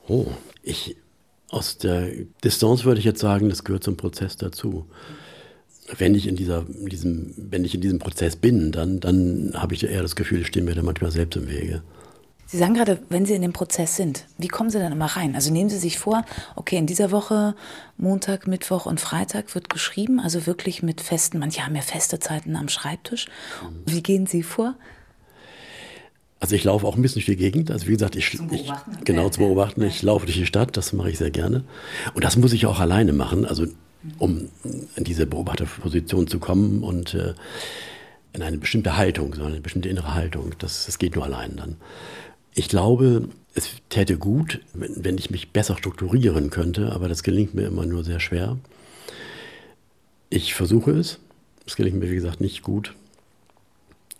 Oh, 0.09 0.27
ich 0.61 0.97
aus 1.51 1.77
der 1.77 2.09
Distanz 2.43 2.83
würde 2.83 2.99
ich 2.99 3.05
jetzt 3.05 3.21
sagen, 3.21 3.47
das 3.47 3.63
gehört 3.63 3.85
zum 3.85 3.95
Prozess 3.95 4.35
dazu 4.35 4.85
wenn 5.97 6.15
ich 6.15 6.27
in 6.27 6.35
dieser, 6.35 6.65
in 6.67 6.87
diesem, 6.87 7.33
wenn 7.37 7.63
ich 7.63 7.75
in 7.75 7.81
diesem 7.81 7.99
Prozess 7.99 8.35
bin, 8.35 8.71
dann, 8.71 8.99
dann 8.99 9.51
habe 9.55 9.75
ich 9.75 9.83
eher 9.83 10.01
das 10.01 10.15
Gefühl, 10.15 10.41
ich 10.41 10.47
stehe 10.47 10.65
mir 10.65 10.75
da 10.75 10.81
manchmal 10.81 11.11
selbst 11.11 11.37
im 11.37 11.49
Wege. 11.49 11.83
Sie 12.47 12.57
sagen 12.57 12.75
gerade, 12.75 12.99
wenn 13.09 13.25
Sie 13.25 13.33
in 13.33 13.41
dem 13.41 13.53
Prozess 13.53 13.95
sind, 13.95 14.25
wie 14.37 14.47
kommen 14.47 14.69
Sie 14.69 14.77
dann 14.77 14.91
immer 14.91 15.07
rein? 15.07 15.33
Also 15.33 15.51
nehmen 15.51 15.69
Sie 15.69 15.77
sich 15.77 15.97
vor, 15.97 16.23
okay, 16.55 16.77
in 16.77 16.85
dieser 16.85 17.09
Woche, 17.09 17.55
Montag, 17.97 18.45
Mittwoch 18.45 18.85
und 18.85 18.99
Freitag 18.99 19.55
wird 19.55 19.69
geschrieben, 19.69 20.19
also 20.19 20.45
wirklich 20.45 20.83
mit 20.83 21.01
festen, 21.01 21.39
manche 21.39 21.65
haben 21.65 21.75
ja 21.75 21.81
feste 21.81 22.19
Zeiten 22.19 22.55
am 22.55 22.69
Schreibtisch. 22.69 23.27
Wie 23.87 24.03
gehen 24.03 24.27
Sie 24.27 24.43
vor? 24.43 24.75
Also 26.39 26.55
ich 26.55 26.63
laufe 26.63 26.85
auch 26.85 26.95
ein 26.95 27.01
bisschen 27.01 27.15
durch 27.15 27.25
die 27.25 27.35
Gegend. 27.35 27.71
Also 27.71 27.87
wie 27.87 27.93
gesagt, 27.93 28.15
ich, 28.15 28.37
ich 28.51 28.71
genau 29.03 29.29
zu 29.29 29.39
beobachten. 29.39 29.81
Ich 29.81 30.03
laufe 30.03 30.25
durch 30.25 30.37
die 30.37 30.45
Stadt, 30.45 30.77
das 30.77 30.93
mache 30.93 31.09
ich 31.09 31.17
sehr 31.17 31.31
gerne. 31.31 31.63
Und 32.13 32.23
das 32.23 32.35
muss 32.37 32.53
ich 32.53 32.67
auch 32.67 32.79
alleine 32.79 33.13
machen. 33.13 33.45
Also 33.45 33.65
um 34.19 34.49
in 34.95 35.03
diese 35.03 35.25
Beobachterposition 35.25 36.27
zu 36.27 36.39
kommen 36.39 36.83
und 36.83 37.13
äh, 37.13 37.33
in 38.33 38.41
eine 38.41 38.57
bestimmte 38.57 38.97
Haltung, 38.97 39.33
so 39.33 39.43
eine 39.43 39.61
bestimmte 39.61 39.89
innere 39.89 40.13
Haltung. 40.13 40.53
Das, 40.59 40.85
das 40.85 40.99
geht 40.99 41.15
nur 41.15 41.23
allein 41.23 41.55
dann. 41.55 41.77
Ich 42.53 42.69
glaube, 42.69 43.29
es 43.53 43.69
täte 43.89 44.17
gut, 44.17 44.61
wenn, 44.73 45.03
wenn 45.03 45.17
ich 45.17 45.29
mich 45.29 45.51
besser 45.51 45.77
strukturieren 45.77 46.49
könnte, 46.49 46.91
aber 46.91 47.07
das 47.07 47.23
gelingt 47.23 47.53
mir 47.53 47.67
immer 47.67 47.85
nur 47.85 48.03
sehr 48.03 48.19
schwer. 48.19 48.57
Ich 50.29 50.53
versuche 50.53 50.91
es. 50.91 51.19
Es 51.65 51.75
gelingt 51.75 51.97
mir, 51.97 52.11
wie 52.11 52.15
gesagt, 52.15 52.41
nicht 52.41 52.61
gut. 52.61 52.93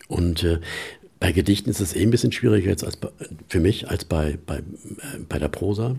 Und 0.07 0.43
äh, 0.43 0.59
bei 1.25 1.31
Gedichten 1.31 1.71
ist 1.71 1.79
es 1.79 1.95
eh 1.95 2.03
ein 2.03 2.11
bisschen 2.11 2.31
schwieriger 2.31 2.69
jetzt 2.69 2.83
als 2.83 2.97
bei, 2.97 3.09
für 3.49 3.59
mich 3.59 3.89
als 3.89 4.05
bei, 4.05 4.37
bei, 4.45 4.57
äh, 4.57 4.61
bei 5.27 5.39
der 5.39 5.47
Prosa. 5.47 5.95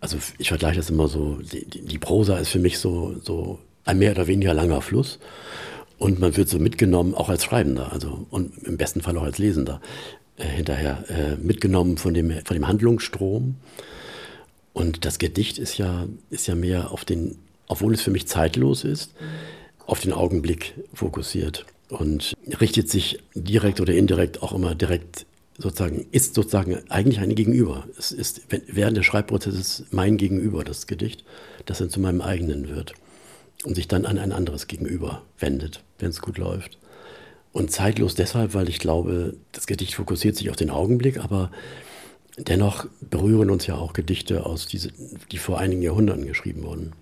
Also 0.00 0.18
ich 0.38 0.46
vergleiche 0.46 0.76
das 0.76 0.90
immer 0.90 1.08
so, 1.08 1.40
die, 1.42 1.64
die, 1.64 1.98
Prosa 1.98 2.38
ist 2.38 2.50
für 2.50 2.60
mich 2.60 2.78
so, 2.78 3.16
so 3.20 3.58
ein 3.84 3.98
mehr 3.98 4.12
oder 4.12 4.28
weniger 4.28 4.54
langer 4.54 4.80
Fluss. 4.80 5.18
Und 5.98 6.20
man 6.20 6.36
wird 6.36 6.48
so 6.48 6.60
mitgenommen, 6.60 7.16
auch 7.16 7.28
als 7.28 7.42
Schreibender, 7.42 7.90
also 7.90 8.28
und 8.30 8.56
im 8.62 8.76
besten 8.76 9.00
Fall 9.00 9.18
auch 9.18 9.24
als 9.24 9.38
Lesender 9.38 9.80
äh, 10.36 10.44
hinterher 10.44 11.02
äh, 11.08 11.34
mitgenommen 11.44 11.96
von 11.96 12.14
dem, 12.14 12.30
von 12.44 12.54
dem 12.54 12.68
Handlungsstrom. 12.68 13.56
Und 14.72 15.04
das 15.04 15.18
Gedicht 15.18 15.58
ist 15.58 15.78
ja, 15.78 16.06
ist 16.30 16.46
ja 16.46 16.54
mehr 16.54 16.92
auf 16.92 17.04
den, 17.04 17.38
obwohl 17.66 17.92
es 17.92 18.02
für 18.02 18.12
mich 18.12 18.28
zeitlos 18.28 18.84
ist, 18.84 19.10
auf 19.84 19.98
den 19.98 20.12
Augenblick 20.12 20.74
fokussiert 20.94 21.66
und 21.88 22.34
richtet 22.60 22.90
sich 22.90 23.20
direkt 23.34 23.80
oder 23.80 23.94
indirekt 23.94 24.42
auch 24.42 24.52
immer 24.52 24.74
direkt 24.74 25.26
sozusagen, 25.58 26.06
ist 26.10 26.34
sozusagen 26.34 26.78
eigentlich 26.90 27.20
ein 27.20 27.34
Gegenüber. 27.34 27.86
Es 27.98 28.12
ist 28.12 28.42
während 28.48 28.96
des 28.96 29.06
Schreibprozesses 29.06 29.86
mein 29.90 30.16
Gegenüber, 30.16 30.64
das 30.64 30.86
Gedicht, 30.86 31.24
das 31.64 31.78
dann 31.78 31.90
zu 31.90 32.00
meinem 32.00 32.20
eigenen 32.20 32.68
wird 32.68 32.94
und 33.64 33.74
sich 33.74 33.88
dann 33.88 34.04
an 34.04 34.18
ein 34.18 34.32
anderes 34.32 34.66
Gegenüber 34.66 35.22
wendet, 35.38 35.82
wenn 35.98 36.10
es 36.10 36.20
gut 36.20 36.38
läuft. 36.38 36.78
Und 37.52 37.70
zeitlos 37.70 38.14
deshalb, 38.14 38.52
weil 38.52 38.68
ich 38.68 38.78
glaube, 38.78 39.34
das 39.52 39.66
Gedicht 39.66 39.94
fokussiert 39.94 40.36
sich 40.36 40.50
auf 40.50 40.56
den 40.56 40.68
Augenblick, 40.70 41.18
aber 41.18 41.50
dennoch 42.36 42.86
berühren 43.00 43.48
uns 43.48 43.66
ja 43.66 43.76
auch 43.76 43.94
Gedichte 43.94 44.44
aus, 44.44 44.66
diese, 44.66 44.90
die 45.32 45.38
vor 45.38 45.58
einigen 45.58 45.80
Jahrhunderten 45.80 46.26
geschrieben 46.26 46.64
wurden. 46.64 46.92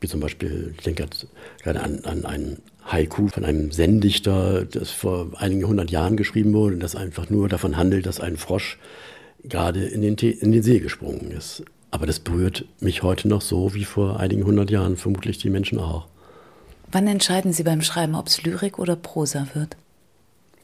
Wie 0.00 0.08
zum 0.08 0.20
Beispiel, 0.20 0.74
ich 0.76 0.84
denke 0.84 1.08
gerade 1.62 1.82
an, 1.82 2.04
an 2.04 2.26
einen 2.26 2.62
Haiku 2.86 3.28
von 3.28 3.44
einem 3.44 3.70
Zen-Dichter, 3.70 4.64
das 4.64 4.90
vor 4.90 5.30
einigen 5.36 5.66
hundert 5.66 5.90
Jahren 5.90 6.16
geschrieben 6.16 6.52
wurde, 6.52 6.76
das 6.76 6.94
einfach 6.94 7.30
nur 7.30 7.48
davon 7.48 7.76
handelt, 7.76 8.06
dass 8.06 8.20
ein 8.20 8.36
Frosch 8.36 8.78
gerade 9.42 9.84
in 9.84 10.02
den, 10.02 10.16
in 10.16 10.52
den 10.52 10.62
See 10.62 10.78
gesprungen 10.78 11.30
ist. 11.30 11.64
Aber 11.90 12.06
das 12.06 12.20
berührt 12.20 12.64
mich 12.80 13.02
heute 13.02 13.28
noch 13.28 13.42
so 13.42 13.74
wie 13.74 13.84
vor 13.84 14.20
einigen 14.20 14.44
hundert 14.44 14.70
Jahren, 14.70 14.96
vermutlich 14.96 15.38
die 15.38 15.50
Menschen 15.50 15.78
auch. 15.78 16.06
Wann 16.92 17.06
entscheiden 17.06 17.52
Sie 17.52 17.62
beim 17.62 17.82
Schreiben, 17.82 18.14
ob 18.14 18.28
es 18.28 18.42
Lyrik 18.42 18.78
oder 18.78 18.96
Prosa 18.96 19.48
wird? 19.54 19.76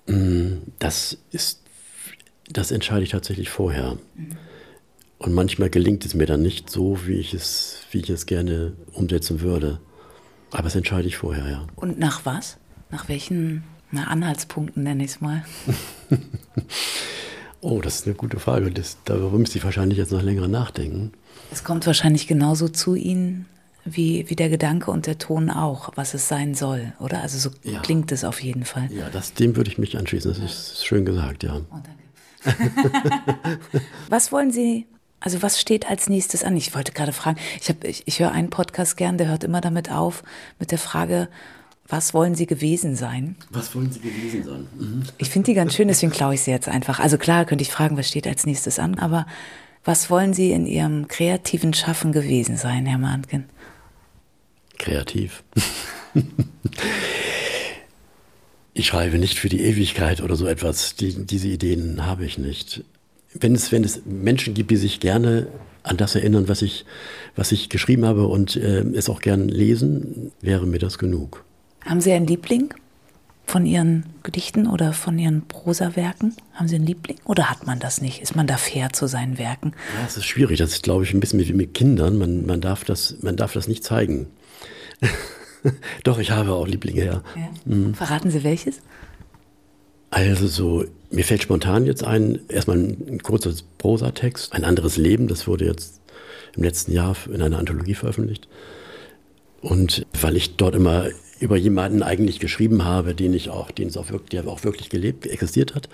Mm, 0.07 0.59
das 0.79 1.19
ist, 1.31 1.61
das 2.49 2.71
entscheide 2.71 3.03
ich 3.03 3.11
tatsächlich 3.11 3.51
vorher. 3.51 3.99
Mhm. 4.15 4.37
Und 5.19 5.35
manchmal 5.35 5.71
gelingt 5.71 6.05
es 6.05 6.15
mir 6.15 6.27
dann 6.27 6.43
nicht 6.43 6.69
so, 6.69 7.07
wie 7.07 7.15
ich 7.15 7.33
es, 7.33 7.79
wie 7.93 7.99
ich 7.99 8.11
es 8.11 8.27
gerne 8.27 8.73
umsetzen 8.93 9.41
würde. 9.41 9.81
Aber 10.53 10.65
das 10.65 10.75
entscheide 10.75 11.09
ich 11.09 11.17
vorher, 11.17 11.49
ja. 11.49 11.67
Und 11.77 11.99
nach 11.99 12.25
was? 12.25 12.59
Nach 12.91 13.09
welchen 13.09 13.65
na, 13.91 14.05
Anhaltspunkten 14.05 14.83
nenne 14.83 15.05
ich 15.05 15.13
es 15.13 15.21
mal? 15.21 15.45
oh, 17.61 17.81
das 17.81 17.97
ist 17.97 18.07
eine 18.07 18.15
gute 18.15 18.39
Frage. 18.39 18.71
Das, 18.71 18.99
darüber 19.05 19.39
müsste 19.39 19.59
ich 19.59 19.65
wahrscheinlich 19.65 19.99
jetzt 19.99 20.13
noch 20.13 20.23
länger 20.23 20.49
nachdenken. 20.49 21.13
Es 21.51 21.65
kommt 21.65 21.87
wahrscheinlich 21.87 22.27
genauso 22.27 22.69
zu 22.69 22.95
Ihnen 22.95 23.47
wie, 23.85 24.29
wie 24.29 24.37
der 24.37 24.49
Gedanke 24.49 24.91
und 24.91 25.07
der 25.07 25.19
Ton 25.19 25.51
auch, 25.51 25.93
was 25.97 26.15
es 26.15 26.29
sein 26.29 26.55
soll, 26.55 26.93
oder? 27.01 27.23
Also 27.23 27.39
so 27.39 27.51
ja. 27.65 27.81
klingt 27.81 28.13
es 28.13 28.25
auf 28.25 28.43
jeden 28.43 28.65
Fall. 28.65 28.91
Ja, 28.93 29.09
das, 29.11 29.35
dem 29.35 29.57
würde 29.57 29.71
ich 29.71 29.79
mich 29.79 29.97
anschließen. 29.97 30.31
Das 30.31 30.39
ist 30.39 30.87
schön 30.87 31.05
gesagt, 31.05 31.43
ja. 31.43 31.61
Oh, 31.71 31.79
danke. 31.83 32.03
was 34.09 34.33
wollen 34.33 34.51
Sie 34.51 34.87
also 35.23 35.41
was 35.41 35.61
steht 35.61 35.89
als 35.89 36.09
nächstes 36.09 36.45
an? 36.45 36.57
Ich 36.57 36.75
wollte 36.75 36.93
gerade 36.93 37.13
fragen, 37.13 37.39
ich, 37.61 37.69
hab, 37.69 37.85
ich, 37.85 38.03
ich 38.07 38.19
höre 38.19 38.33
einen 38.33 38.51
Podcast 38.51 38.97
gern, 38.97 39.19
der 39.19 39.29
hört 39.29 39.45
immer 39.45 39.61
damit 39.61 39.91
auf, 39.91 40.25
mit 40.59 40.71
der 40.71 40.79
Frage, 40.79 41.29
was 41.89 42.15
wollen 42.15 42.35
Sie 42.35 42.47
gewesen 42.47 42.97
sein? 42.97 43.37
Was 43.51 43.75
wollen 43.75 43.93
Sie 43.93 44.01
gewesen 44.01 44.45
sein? 44.45 44.67
Mhm. 44.79 45.03
Ich 45.19 45.31
finde 45.31 45.47
die 45.47 45.55
ganz 45.55 45.75
schön, 45.75 45.89
deswegen 45.89 46.13
klaue 46.13 46.35
ich 46.35 46.43
sie 46.43 46.51
jetzt 46.51 46.69
einfach. 46.69 47.01
Also 47.01 47.19
klar 47.19 47.45
könnte 47.45 47.63
ich 47.63 47.71
fragen, 47.71 47.97
was 47.97 48.09
steht 48.09 48.27
als 48.27 48.47
nächstes 48.47 48.79
an, 48.79 48.99
aber 48.99 49.27
was 49.85 50.11
wollen 50.11 50.33
Sie 50.33 50.53
in 50.53 50.67
Ihrem 50.67 51.09
kreativen 51.09 51.75
Schaffen 51.75 52.13
gewesen 52.13 52.57
sein, 52.57 52.87
Herr 52.87 52.99
Mahnken? 52.99 53.45
Kreativ. 54.79 55.43
ich 58.75 58.87
schreibe 58.87 59.19
nicht 59.19 59.39
für 59.39 59.49
die 59.49 59.61
Ewigkeit 59.61 60.21
oder 60.21 60.37
so 60.37 60.47
etwas. 60.47 60.95
Die, 60.97 61.27
diese 61.27 61.49
Ideen 61.49 62.07
habe 62.07 62.25
ich 62.25 62.39
nicht 62.39 62.85
wenn 63.39 63.55
es, 63.55 63.73
wenn 63.73 63.85
es 63.85 64.03
Menschen 64.05 64.55
gibt, 64.55 64.71
die 64.71 64.77
sich 64.77 65.01
gerne 65.01 65.49
an 65.83 65.97
das 65.97 66.15
erinnern, 66.15 66.49
was 66.49 66.63
ich, 66.63 66.85
was 67.35 67.53
ich 67.53 67.69
geschrieben 67.69 68.05
habe 68.05 68.27
und 68.27 68.57
äh, 68.57 68.81
es 68.95 69.09
auch 69.09 69.21
gern 69.21 69.49
lesen, 69.49 70.33
wäre 70.41 70.67
mir 70.67 70.79
das 70.79 70.99
genug. 70.99 71.45
Haben 71.85 72.01
Sie 72.01 72.13
einen 72.13 72.27
Liebling 72.27 72.73
von 73.47 73.67
Ihren 73.67 74.07
Gedichten 74.23 74.69
oder 74.69 74.93
von 74.93 75.19
Ihren 75.19 75.43
Prosawerken? 75.49 76.37
Haben 76.55 76.69
Sie 76.69 76.77
einen 76.77 76.87
Liebling 76.87 77.19
oder 77.25 77.51
hat 77.51 77.67
man 77.67 77.81
das 77.81 78.01
nicht? 78.01 78.23
Ist 78.23 78.37
man 78.37 78.47
da 78.47 78.57
fair 78.57 78.93
zu 78.93 79.09
seinen 79.09 79.39
Werken? 79.39 79.73
Ja, 79.99 80.07
es 80.07 80.17
ist 80.17 80.27
schwierig. 80.27 80.59
Das 80.59 80.73
ist, 80.73 80.85
glaube 80.85 81.05
ich, 81.05 81.13
ein 81.13 81.21
bisschen 81.21 81.41
wie 81.41 81.53
mit 81.53 81.75
Kindern. 81.75 82.19
Man, 82.19 82.47
man, 82.47 82.61
darf, 82.61 82.85
das, 82.85 83.17
man 83.23 83.37
darf 83.37 83.53
das 83.53 83.67
nicht 83.67 83.83
zeigen. 83.83 84.29
Doch, 86.05 86.19
ich 86.19 86.31
habe 86.31 86.53
auch 86.53 86.67
Lieblinge, 86.67 87.05
ja. 87.05 87.23
ja. 87.35 87.51
Mhm. 87.65 87.95
Verraten 87.95 88.31
Sie 88.31 88.45
welches? 88.45 88.81
Also 90.13 90.47
so, 90.47 90.85
mir 91.11 91.25
fällt 91.25 91.43
spontan 91.43 91.87
jetzt 91.87 92.05
ein, 92.05 92.41
erstmal 92.49 92.77
ein, 92.77 93.23
kurzer 93.23 93.51
Prosatext, 93.79 94.53
ein 94.53 94.63
anderes 94.63 94.99
Leben, 94.99 95.27
das 95.27 95.47
wurde 95.47 95.65
jetzt 95.65 96.03
im 96.55 96.65
letzten 96.65 96.93
Jahr 96.93 97.17
in 97.33 97.41
einer 97.41 97.57
Anthologie 97.57 97.95
veröffentlicht. 97.95 98.47
Und 99.63 100.05
weil 100.21 100.37
ich 100.37 100.57
dort 100.57 100.75
immer 100.75 101.07
über 101.41 101.57
jemanden 101.57 102.03
eigentlich 102.03 102.41
geschrieben 102.41 102.85
habe, 102.85 103.15
den 103.15 103.33
ich 103.33 103.49
auch, 103.49 103.71
den 103.71 103.89
es 103.89 103.97
auch 103.97 104.11
wirklich, 104.11 104.29
der 104.29 104.47
auch 104.49 104.65
wirklich 104.65 104.91
gelebt, 104.91 105.27
existiert 105.27 105.75
hat. 105.75 105.89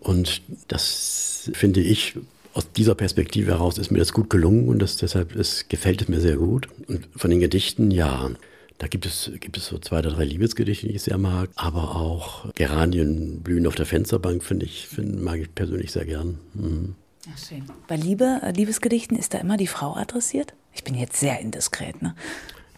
Und 0.00 0.42
das 0.68 1.50
finde 1.54 1.80
ich, 1.80 2.16
aus 2.52 2.70
dieser 2.72 2.94
Perspektive 2.94 3.52
heraus 3.52 3.78
ist 3.78 3.90
mir 3.90 4.00
das 4.00 4.12
gut 4.12 4.28
gelungen 4.28 4.68
und 4.68 4.80
das, 4.80 4.98
deshalb 4.98 5.34
ist, 5.34 5.70
gefällt 5.70 6.02
es 6.02 6.08
mir 6.08 6.20
sehr 6.20 6.36
gut. 6.36 6.68
Und 6.88 7.08
von 7.16 7.30
den 7.30 7.40
Gedichten, 7.40 7.90
ja, 7.90 8.32
da 8.80 8.86
gibt 8.86 9.04
es, 9.04 9.30
gibt 9.40 9.58
es 9.58 9.66
so 9.66 9.78
zwei 9.78 9.98
oder 9.98 10.10
drei 10.10 10.24
Liebesgedichte, 10.24 10.88
die 10.88 10.94
ich 10.94 11.02
sehr 11.02 11.18
mag, 11.18 11.50
aber 11.54 11.96
auch 11.96 12.46
Geranien 12.54 13.42
blühen 13.42 13.66
auf 13.66 13.74
der 13.74 13.84
Fensterbank, 13.84 14.42
finde 14.42 14.64
ich, 14.64 14.88
find, 14.88 15.22
mag 15.22 15.38
ich 15.38 15.54
persönlich 15.54 15.92
sehr 15.92 16.06
gern. 16.06 16.38
Mhm. 16.54 16.94
Ja, 17.26 17.32
schön. 17.36 17.64
Bei 17.88 17.96
Liebe, 17.96 18.40
äh, 18.42 18.52
Liebesgedichten 18.52 19.18
ist 19.18 19.34
da 19.34 19.38
immer 19.38 19.58
die 19.58 19.66
Frau 19.66 19.96
adressiert? 19.96 20.54
Ich 20.72 20.82
bin 20.82 20.94
jetzt 20.94 21.20
sehr 21.20 21.40
indiskret, 21.40 22.00
ne? 22.00 22.14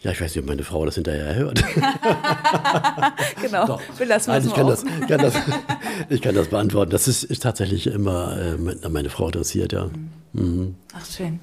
Ja, 0.01 0.11
ich 0.11 0.19
weiß 0.19 0.35
nicht, 0.35 0.43
ob 0.43 0.49
meine 0.49 0.63
Frau 0.63 0.83
das 0.83 0.95
hinterher 0.95 1.35
hört. 1.35 1.63
genau, 3.41 3.65
Doch. 3.65 3.81
wir 3.97 4.05
lassen 4.05 4.31
Nein, 4.31 4.45
ich 4.45 4.53
kann 4.53 4.67
das, 4.67 4.83
kann 4.83 5.21
das, 5.21 5.35
ich 6.09 6.21
kann 6.21 6.35
das 6.35 6.49
beantworten. 6.49 6.91
Das 6.91 7.07
ist, 7.07 7.23
ist 7.23 7.43
tatsächlich 7.43 7.87
immer 7.87 8.37
äh, 8.37 8.89
meine 8.89 9.09
Frau 9.09 9.27
interessiert, 9.27 9.71
ja. 9.71 9.89
Mhm. 10.33 10.75
Ach, 10.93 11.05
schön. 11.05 11.39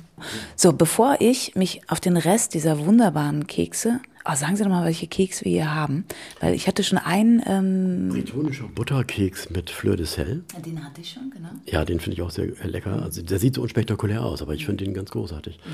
So, 0.55 0.75
bevor 0.75 1.17
ich 1.21 1.55
mich 1.55 1.81
auf 1.89 2.01
den 2.01 2.19
Rest 2.19 2.53
dieser 2.53 2.85
wunderbaren 2.85 3.47
Kekse 3.47 4.01
Oh, 4.25 4.35
sagen 4.35 4.57
Sie 4.57 4.63
doch 4.63 4.71
mal, 4.71 4.85
welche 4.85 5.07
Kekse 5.07 5.45
wir 5.45 5.53
hier 5.53 5.75
haben. 5.75 6.05
Weil 6.41 6.55
ich 6.55 6.67
hatte 6.67 6.85
schon 6.85 6.99
einen. 6.99 7.43
Ähm 7.47 8.11
Bretonischer 8.11 8.69
Butterkeks 8.69 9.51
mit 9.51 9.71
Fleur 9.71 9.97
de 9.97 10.05
Sel. 10.05 10.45
Ja, 10.53 10.61
den 10.61 10.85
hatte 10.85 11.01
ich 11.01 11.11
schon, 11.11 11.31
genau. 11.31 11.49
Ja, 11.65 11.85
den 11.85 12.01
finde 12.01 12.15
ich 12.17 12.23
auch 12.23 12.31
sehr 12.31 12.49
lecker. 12.65 13.03
Also 13.03 13.23
der 13.23 13.39
sieht 13.39 13.55
so 13.55 13.63
unspektakulär 13.63 14.23
aus, 14.23 14.43
aber 14.43 14.55
ich 14.55 14.67
finde 14.67 14.85
den 14.85 14.93
ganz 14.93 15.11
großartig. 15.11 15.59
Mhm. 15.59 15.71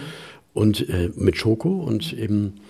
Und 0.55 0.89
äh, 0.89 1.11
mit 1.17 1.37
Schoko 1.37 1.83
und 1.83 2.13
eben 2.13 2.61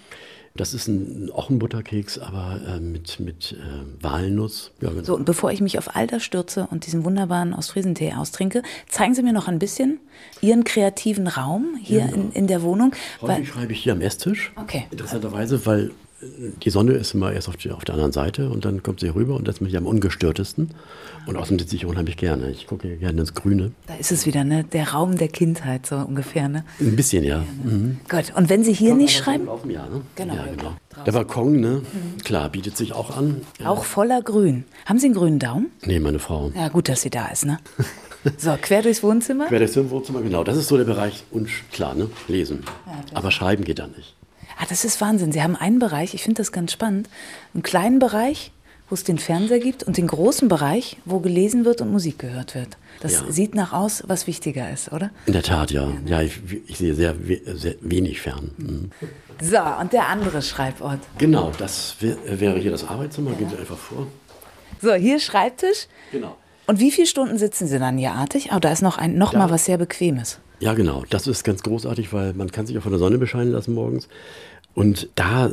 das 0.57 0.75
ist 0.75 0.89
ein, 0.89 1.31
auch 1.35 1.51
ein 1.51 1.59
Butterkeks, 1.59 2.19
aber 2.19 2.61
äh, 2.67 2.81
mit, 2.81 3.21
mit 3.21 3.53
äh, 3.53 4.03
Walnuss. 4.03 4.73
Ja, 4.81 4.91
genau. 4.91 5.03
So, 5.03 5.15
und 5.15 5.25
bevor 5.25 5.53
ich 5.53 5.61
mich 5.61 5.79
auf 5.79 5.95
all 5.95 6.07
das 6.07 6.23
stürze 6.23 6.67
und 6.71 6.87
diesen 6.87 7.05
wunderbaren 7.05 7.55
Ostfriesentee 7.55 8.15
austrinke, 8.15 8.63
zeigen 8.89 9.15
Sie 9.15 9.23
mir 9.23 9.33
noch 9.33 9.49
ein 9.49 9.59
bisschen 9.59 10.01
Ihren 10.41 10.65
kreativen 10.65 11.29
Raum 11.29 11.77
hier 11.81 12.01
ja, 12.01 12.07
genau. 12.07 12.17
in, 12.17 12.33
in 12.33 12.47
der 12.47 12.63
Wohnung. 12.63 12.95
Heute 13.21 13.45
schreibe 13.45 13.73
ich 13.73 13.83
hier 13.83 13.93
am 13.93 14.01
Esstisch. 14.01 14.53
Okay. 14.57 14.87
Interessanterweise, 14.91 15.65
weil 15.67 15.93
die 16.63 16.71
Sonne 16.71 16.93
ist 16.93 17.15
immer 17.15 17.33
erst 17.33 17.49
auf, 17.49 17.57
die, 17.57 17.71
auf 17.71 17.85
der 17.85 17.95
anderen 17.95 18.13
Seite 18.13 18.49
und 18.51 18.65
dann 18.65 18.83
kommt 18.83 19.01
sie 19.01 19.09
rüber 19.09 19.35
und 19.37 19.47
das 19.49 19.59
bin 19.59 19.69
ich 19.69 19.77
am 19.77 19.87
ungestörtesten. 19.87 20.71
Und 21.27 21.37
außerdem 21.37 21.59
sitze 21.59 21.75
ich 21.77 21.87
unheimlich 21.87 22.17
gerne. 22.17 22.51
Ich 22.51 22.67
gucke 22.67 22.97
gerne 22.97 23.21
ins 23.21 23.35
Grüne. 23.35 23.73
Da 23.87 23.95
ist 23.97 24.13
es 24.13 24.27
wieder, 24.27 24.45
ne? 24.45 24.65
Der 24.65 24.91
Raum 24.93 25.17
der 25.17 25.29
Kindheit, 25.29 25.85
so 25.87 25.97
ungefähr, 25.97 26.49
ne? 26.49 26.65
Ein 26.79 26.95
bisschen, 26.95 27.25
ja. 27.25 27.45
Mhm. 27.65 27.99
Gut, 28.09 28.33
und 28.37 28.49
wenn 28.49 28.63
Sie 28.63 28.73
hier 28.73 28.91
Kommt 28.91 29.03
nicht 29.03 29.17
schreiben. 29.17 29.47
Laufen, 29.47 29.71
ja, 29.71 29.87
ne? 29.89 30.03
Genau. 30.15 30.35
Ja, 30.35 30.45
genau. 30.47 30.77
Der 31.05 31.13
Balkon, 31.13 31.61
ne? 31.61 31.83
Mhm. 31.83 32.23
Klar, 32.23 32.49
bietet 32.49 32.77
sich 32.77 32.93
auch 32.93 33.17
an. 33.17 33.41
Auch 33.65 33.85
voller 33.85 34.23
Grün. 34.23 34.65
Haben 34.87 34.99
Sie 34.99 35.07
einen 35.07 35.15
grünen 35.15 35.39
Daumen? 35.39 35.67
Nee, 35.85 35.99
meine 35.99 36.19
Frau. 36.19 36.53
Ja, 36.55 36.69
gut, 36.69 36.89
dass 36.89 37.03
sie 37.03 37.11
da 37.11 37.29
ist, 37.29 37.45
ne? 37.45 37.59
So, 38.39 38.57
quer 38.61 38.83
durchs 38.83 39.05
Wohnzimmer? 39.05 39.47
Quer 39.47 39.61
durchs 39.61 39.77
Wohnzimmer, 39.77 40.21
genau. 40.21 40.43
Das 40.43 40.57
ist 40.57 40.67
so 40.67 40.77
der 40.77 40.85
Bereich, 40.85 41.23
und 41.31 41.49
klar, 41.73 41.95
ne? 41.95 42.09
Lesen. 42.27 42.65
Ja, 42.87 42.93
Aber 43.15 43.31
schreiben 43.31 43.63
geht 43.65 43.79
da 43.79 43.87
nicht. 43.87 44.16
Ah, 44.59 44.65
das 44.69 44.85
ist 44.85 45.01
Wahnsinn. 45.01 45.33
Sie 45.33 45.43
haben 45.43 45.57
einen 45.57 45.79
Bereich, 45.79 46.15
ich 46.15 46.23
finde 46.23 46.41
das 46.41 46.53
ganz 46.53 46.73
spannend, 46.73 47.09
einen 47.55 47.63
kleinen 47.63 47.99
Bereich, 47.99 48.53
wo 48.89 48.95
es 48.95 49.05
den 49.05 49.19
Fernseher 49.19 49.59
gibt 49.59 49.83
und 49.83 49.97
den 49.97 50.07
großen 50.07 50.49
Bereich, 50.49 50.97
wo 51.05 51.19
gelesen 51.19 51.65
wird 51.65 51.81
und 51.81 51.91
Musik 51.91 52.19
gehört 52.19 52.55
wird. 52.55 52.77
Das 53.01 53.13
ja. 53.13 53.25
sieht 53.29 53.55
nach 53.55 53.73
aus, 53.73 54.05
was 54.07 54.27
wichtiger 54.27 54.71
ist, 54.71 54.93
oder? 54.93 55.11
In 55.27 55.33
der 55.33 55.43
Tat, 55.43 55.73
ja. 55.73 55.93
Ja, 56.07 56.23
ich, 56.23 56.41
ich 56.67 56.79
sehe 56.79 56.95
sehr, 56.95 57.15
sehr, 57.55 57.75
wenig 57.81 58.21
fern. 58.21 58.53
Mhm. 58.57 58.91
So, 59.43 59.59
und 59.81 59.93
der 59.93 60.09
andere 60.09 60.41
Schreibort. 60.41 61.01
Genau, 61.19 61.53
das 61.59 61.97
wäre 62.01 62.59
hier 62.59 62.71
das 62.71 62.87
Arbeitszimmer. 62.87 63.33
Ja. 63.33 63.37
Gehen 63.37 63.51
Sie 63.51 63.57
einfach 63.57 63.77
vor. 63.77 64.07
So, 64.81 64.95
hier 64.95 65.19
Schreibtisch. 65.19 65.89
Genau. 66.13 66.37
Und 66.67 66.81
wie 66.81 66.91
viele 66.91 67.07
Stunden 67.07 67.39
sitzen 67.39 67.67
Sie 67.67 67.79
dann 67.79 67.99
hier 67.99 68.13
artig? 68.13 68.51
Oh, 68.55 68.59
da 68.59 68.73
ist 68.73 68.83
noch, 68.83 68.99
ein, 68.99 69.19
noch 69.19 69.33
ja. 69.33 69.39
mal 69.39 69.51
was 69.51 69.67
sehr 69.67 69.79
Bequemes. 69.79 70.39
Ja, 70.61 70.75
genau. 70.75 71.05
Das 71.11 71.27
ist 71.27 71.45
ganz 71.45 71.63
großartig, 71.63 72.13
weil 72.13 72.33
man 72.33 72.51
kann 72.51 72.67
sich 72.67 72.79
auch 72.79 72.83
von 72.83 72.93
der 72.93 72.99
Sonne 72.99 73.19
bescheinen 73.19 73.53
lassen 73.53 73.75
morgens. 73.75 74.09
Und 74.75 75.09
da 75.15 75.51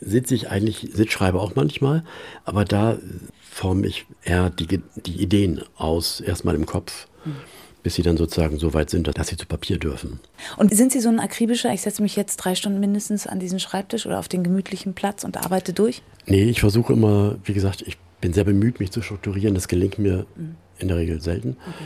sitze 0.00 0.34
ich 0.34 0.50
eigentlich, 0.50 0.90
schreibe 1.10 1.40
auch 1.40 1.54
manchmal, 1.54 2.04
aber 2.44 2.64
da 2.64 2.98
forme 3.42 3.86
ich 3.86 4.06
eher 4.24 4.50
die, 4.50 4.80
die 5.06 5.22
Ideen 5.22 5.62
aus, 5.76 6.20
erstmal 6.20 6.54
im 6.54 6.66
Kopf. 6.66 7.06
Mhm 7.24 7.36
bis 7.82 7.96
sie 7.96 8.02
dann 8.02 8.16
sozusagen 8.16 8.58
so 8.58 8.74
weit 8.74 8.90
sind, 8.90 9.08
dass 9.16 9.28
sie 9.28 9.36
zu 9.36 9.46
Papier 9.46 9.78
dürfen. 9.78 10.20
Und 10.56 10.74
sind 10.74 10.92
Sie 10.92 11.00
so 11.00 11.08
ein 11.08 11.18
akribischer, 11.18 11.72
ich 11.72 11.82
setze 11.82 12.02
mich 12.02 12.16
jetzt 12.16 12.36
drei 12.36 12.54
Stunden 12.54 12.80
mindestens 12.80 13.26
an 13.26 13.40
diesen 13.40 13.58
Schreibtisch 13.58 14.06
oder 14.06 14.18
auf 14.18 14.28
den 14.28 14.44
gemütlichen 14.44 14.94
Platz 14.94 15.24
und 15.24 15.36
arbeite 15.36 15.72
durch? 15.72 16.02
Nee, 16.26 16.44
ich 16.44 16.60
versuche 16.60 16.92
immer, 16.92 17.36
wie 17.44 17.54
gesagt, 17.54 17.82
ich 17.86 17.98
bin 18.20 18.32
sehr 18.32 18.44
bemüht, 18.44 18.78
mich 18.78 18.92
zu 18.92 19.02
strukturieren. 19.02 19.54
Das 19.54 19.66
gelingt 19.68 19.98
mir 19.98 20.26
mhm. 20.36 20.54
in 20.78 20.88
der 20.88 20.96
Regel 20.96 21.20
selten. 21.20 21.56
Okay. 21.60 21.84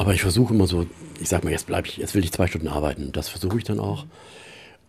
Aber 0.00 0.14
ich 0.14 0.22
versuche 0.22 0.54
immer 0.54 0.66
so, 0.66 0.86
ich 1.20 1.28
sag 1.28 1.44
mal, 1.44 1.50
jetzt 1.50 1.66
bleibe 1.66 1.86
ich, 1.86 1.98
jetzt 1.98 2.14
will 2.14 2.24
ich 2.24 2.32
zwei 2.32 2.46
Stunden 2.46 2.68
arbeiten. 2.68 3.12
Das 3.12 3.28
versuche 3.28 3.58
ich 3.58 3.64
dann 3.64 3.78
auch. 3.78 4.06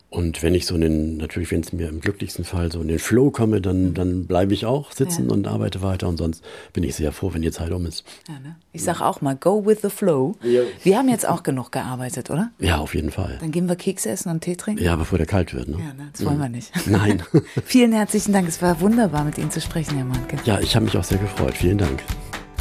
Und 0.10 0.42
wenn 0.42 0.56
ich 0.56 0.66
so 0.66 0.76
in 0.76 0.82
den, 0.82 1.18
natürlich, 1.18 1.52
wenn 1.52 1.60
es 1.60 1.74
mir 1.74 1.90
im 1.90 2.00
glücklichsten 2.00 2.46
Fall 2.46 2.72
so 2.72 2.82
in 2.82 2.88
den 2.88 2.98
Flow 2.98 3.30
komme, 3.30 3.60
dann, 3.60 3.94
dann 3.94 4.26
bleibe 4.26 4.54
ich 4.54 4.66
auch 4.66 4.94
sitzen 4.94 5.28
ja. 5.28 5.34
und 5.34 5.48
arbeite 5.48 5.82
weiter. 5.82 6.08
Und 6.08 6.16
sonst 6.16 6.46
bin 6.72 6.86
ich 6.86 6.96
sehr 6.96 7.12
froh, 7.12 7.34
wenn 7.34 7.42
die 7.42 7.52
Zeit 7.52 7.72
um 7.72 7.86
ist. 7.86 8.06
Ja, 8.30 8.40
ne? 8.40 8.56
Ich 8.72 8.84
sage 8.84 9.06
auch 9.06 9.20
mal, 9.20 9.36
go 9.36 9.66
with 9.66 9.80
the 9.82 9.90
flow. 9.90 10.36
Ja. 10.44 10.62
Wir 10.82 10.98
haben 10.98 11.10
jetzt 11.10 11.28
auch 11.28 11.44
genug 11.44 11.74
gearbeitet, 11.74 12.30
oder? 12.30 12.50
Ja, 12.60 12.78
auf 12.78 12.96
jeden 12.96 13.12
Fall. 13.12 13.38
Dann 13.42 13.52
gehen 13.52 13.68
wir 13.68 13.76
Kekse 13.76 14.12
essen 14.12 14.30
und 14.30 14.40
Tee 14.40 14.56
trinken? 14.56 14.82
Ja, 14.82 14.96
bevor 14.96 15.18
der 15.18 15.28
kalt 15.28 15.54
wird. 15.54 15.68
Ne? 15.68 15.78
Ja, 15.78 15.94
ne? 15.94 16.10
das 16.14 16.26
wollen 16.26 16.40
wir 16.40 16.48
nicht. 16.48 16.72
Nein. 16.88 17.22
Vielen 17.66 17.92
herzlichen 17.92 18.32
Dank. 18.32 18.48
Es 18.48 18.62
war 18.62 18.80
wunderbar, 18.80 19.26
mit 19.26 19.38
Ihnen 19.38 19.52
zu 19.52 19.60
sprechen, 19.60 19.98
Herr 19.98 20.06
Manke. 20.06 20.38
Ja, 20.46 20.62
ich 20.62 20.74
habe 20.74 20.86
mich 20.86 20.96
auch 20.96 21.04
sehr 21.04 21.18
gefreut. 21.18 21.58
Vielen 21.58 21.80
Dank. 21.80 22.02